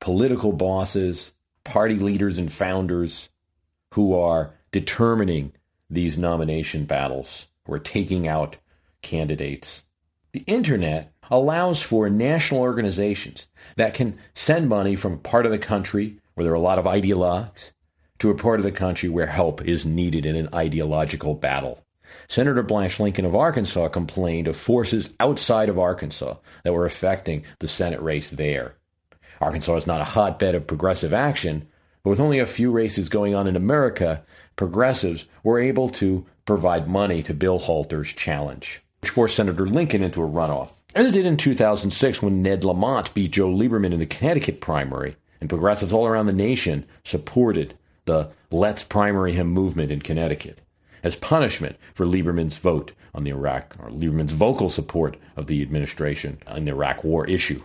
political 0.00 0.52
bosses, 0.52 1.32
party 1.64 1.98
leaders, 1.98 2.38
and 2.38 2.52
founders 2.52 3.30
who 3.94 4.14
are 4.14 4.54
determining 4.70 5.52
these 5.90 6.18
nomination 6.18 6.84
battles, 6.84 7.48
are 7.68 7.78
taking 7.78 8.28
out 8.28 8.56
candidates. 9.02 9.84
The 10.32 10.44
internet 10.46 11.12
allows 11.30 11.80
for 11.80 12.10
national 12.10 12.60
organizations 12.60 13.46
that 13.76 13.94
can 13.94 14.18
send 14.34 14.68
money 14.68 14.96
from 14.96 15.18
part 15.18 15.46
of 15.46 15.52
the 15.52 15.58
country 15.58 16.18
where 16.34 16.44
there 16.44 16.52
are 16.52 16.56
a 16.56 16.60
lot 16.60 16.78
of 16.78 16.84
ideologues 16.84 17.70
to 18.18 18.30
a 18.30 18.34
part 18.34 18.60
of 18.60 18.64
the 18.64 18.72
country 18.72 19.08
where 19.08 19.26
help 19.26 19.64
is 19.64 19.84
needed 19.84 20.26
in 20.26 20.36
an 20.36 20.48
ideological 20.54 21.34
battle. 21.34 21.80
Senator 22.28 22.62
Blanche 22.62 23.00
Lincoln 23.00 23.24
of 23.24 23.34
Arkansas 23.34 23.88
complained 23.88 24.48
of 24.48 24.56
forces 24.56 25.12
outside 25.20 25.68
of 25.68 25.78
Arkansas 25.78 26.36
that 26.62 26.72
were 26.72 26.86
affecting 26.86 27.44
the 27.58 27.68
Senate 27.68 28.00
race 28.00 28.30
there. 28.30 28.76
Arkansas 29.40 29.76
is 29.76 29.86
not 29.86 30.00
a 30.00 30.04
hotbed 30.04 30.54
of 30.54 30.66
progressive 30.66 31.12
action, 31.12 31.66
but 32.02 32.10
with 32.10 32.20
only 32.20 32.38
a 32.38 32.46
few 32.46 32.70
races 32.70 33.08
going 33.08 33.34
on 33.34 33.46
in 33.46 33.56
America, 33.56 34.24
progressives 34.56 35.26
were 35.42 35.58
able 35.58 35.88
to 35.88 36.24
provide 36.44 36.88
money 36.88 37.22
to 37.22 37.34
Bill 37.34 37.58
Halter's 37.58 38.12
challenge, 38.12 38.82
which 39.00 39.10
forced 39.10 39.36
Senator 39.36 39.66
Lincoln 39.66 40.02
into 40.02 40.22
a 40.22 40.28
runoff. 40.28 40.70
As 40.94 41.06
it 41.06 41.12
did 41.12 41.26
in 41.26 41.36
2006 41.36 42.22
when 42.22 42.42
Ned 42.42 42.62
Lamont 42.62 43.12
beat 43.14 43.32
Joe 43.32 43.48
Lieberman 43.48 43.92
in 43.92 43.98
the 43.98 44.06
Connecticut 44.06 44.60
primary, 44.60 45.16
and 45.44 45.50
progressives 45.50 45.92
all 45.92 46.06
around 46.06 46.24
the 46.24 46.32
nation 46.32 46.86
supported 47.04 47.76
the 48.06 48.30
Let's 48.50 48.82
Primary 48.82 49.34
Him 49.34 49.48
movement 49.48 49.92
in 49.92 50.00
Connecticut 50.00 50.62
as 51.02 51.16
punishment 51.16 51.76
for 51.92 52.06
Lieberman's 52.06 52.56
vote 52.56 52.92
on 53.14 53.24
the 53.24 53.30
Iraq, 53.30 53.76
or 53.78 53.90
Lieberman's 53.90 54.32
vocal 54.32 54.70
support 54.70 55.18
of 55.36 55.46
the 55.46 55.60
administration 55.60 56.38
on 56.46 56.64
the 56.64 56.70
Iraq 56.70 57.04
war 57.04 57.26
issue. 57.26 57.62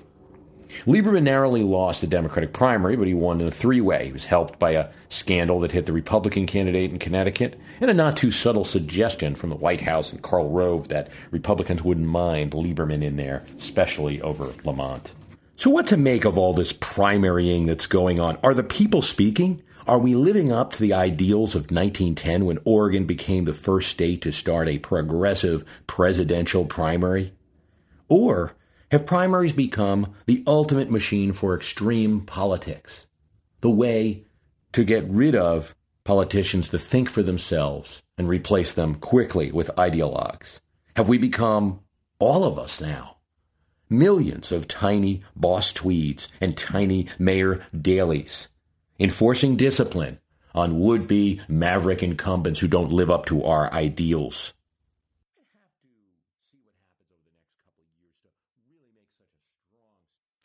Lieberman 0.86 1.24
narrowly 1.24 1.62
lost 1.62 2.02
the 2.02 2.08
Democratic 2.08 2.52
primary, 2.52 2.98
but 2.98 3.08
he 3.08 3.14
won 3.14 3.40
in 3.40 3.48
a 3.48 3.52
three 3.52 3.80
way. 3.80 4.08
He 4.08 4.12
was 4.12 4.26
helped 4.26 4.60
by 4.60 4.72
a 4.72 4.90
scandal 5.08 5.62
that 5.62 5.72
hit 5.72 5.86
the 5.86 5.94
Republican 5.94 6.48
candidate 6.48 6.92
in 6.92 7.00
Connecticut 7.00 7.58
and 7.80 7.90
a 7.90 7.94
not 7.94 8.18
too 8.18 8.32
subtle 8.32 8.66
suggestion 8.66 9.36
from 9.36 9.52
the 9.52 9.56
White 9.56 9.80
House 9.80 10.12
and 10.12 10.22
Karl 10.22 10.50
Rove 10.50 10.90
that 10.90 11.08
Republicans 11.32 11.82
wouldn't 11.82 12.08
mind 12.08 12.52
Lieberman 12.52 13.06
in 13.06 13.16
there, 13.16 13.46
especially 13.58 14.22
over 14.22 14.50
Lamont. 14.66 15.14
So, 15.60 15.70
what 15.70 15.88
to 15.88 15.98
make 15.98 16.24
of 16.24 16.38
all 16.38 16.54
this 16.54 16.72
primarying 16.72 17.66
that's 17.68 17.86
going 17.86 18.18
on? 18.18 18.38
Are 18.42 18.54
the 18.54 18.64
people 18.64 19.02
speaking? 19.02 19.62
Are 19.88 20.00
we 20.00 20.16
living 20.16 20.54
up 20.54 20.72
to 20.72 20.80
the 20.80 20.94
ideals 20.94 21.54
of 21.54 21.64
1910 21.64 22.46
when 22.46 22.60
Oregon 22.64 23.04
became 23.04 23.44
the 23.44 23.52
first 23.52 23.90
state 23.90 24.22
to 24.22 24.32
start 24.32 24.70
a 24.70 24.78
progressive 24.78 25.66
presidential 25.86 26.64
primary? 26.64 27.34
Or 28.08 28.54
have 28.90 29.06
primaries 29.06 29.52
become 29.52 30.16
the 30.28 30.46
ultimate 30.48 30.90
machine 30.90 31.34
for 31.34 31.58
extreme 31.58 32.22
politics? 32.22 33.06
The 33.60 33.70
way 33.70 34.24
to 34.72 34.86
get 34.86 35.10
rid 35.10 35.36
of 35.36 35.76
politicians 36.06 36.70
to 36.70 36.80
think 36.80 37.10
for 37.10 37.22
themselves 37.22 38.02
and 38.18 38.30
replace 38.30 38.76
them 38.76 38.96
quickly 38.96 39.52
with 39.52 39.76
ideologues? 39.76 40.62
Have 40.96 41.10
we 41.10 41.18
become, 41.18 41.82
all 42.18 42.46
of 42.46 42.58
us 42.58 42.80
now, 42.80 43.18
millions 43.90 44.52
of 44.52 44.68
tiny 44.68 45.24
boss 45.36 45.74
tweeds 45.74 46.28
and 46.40 46.58
tiny 46.58 47.08
mayor 47.18 47.66
Daleys, 47.76 48.48
enforcing 49.00 49.56
discipline 49.56 50.20
on 50.54 50.80
would 50.80 51.08
be 51.08 51.42
maverick 51.48 52.04
incumbents 52.04 52.60
who 52.60 52.68
don't 52.68 52.92
live 52.92 53.10
up 53.10 53.26
to 53.28 53.44
our 53.44 53.72
ideals. 53.74 54.54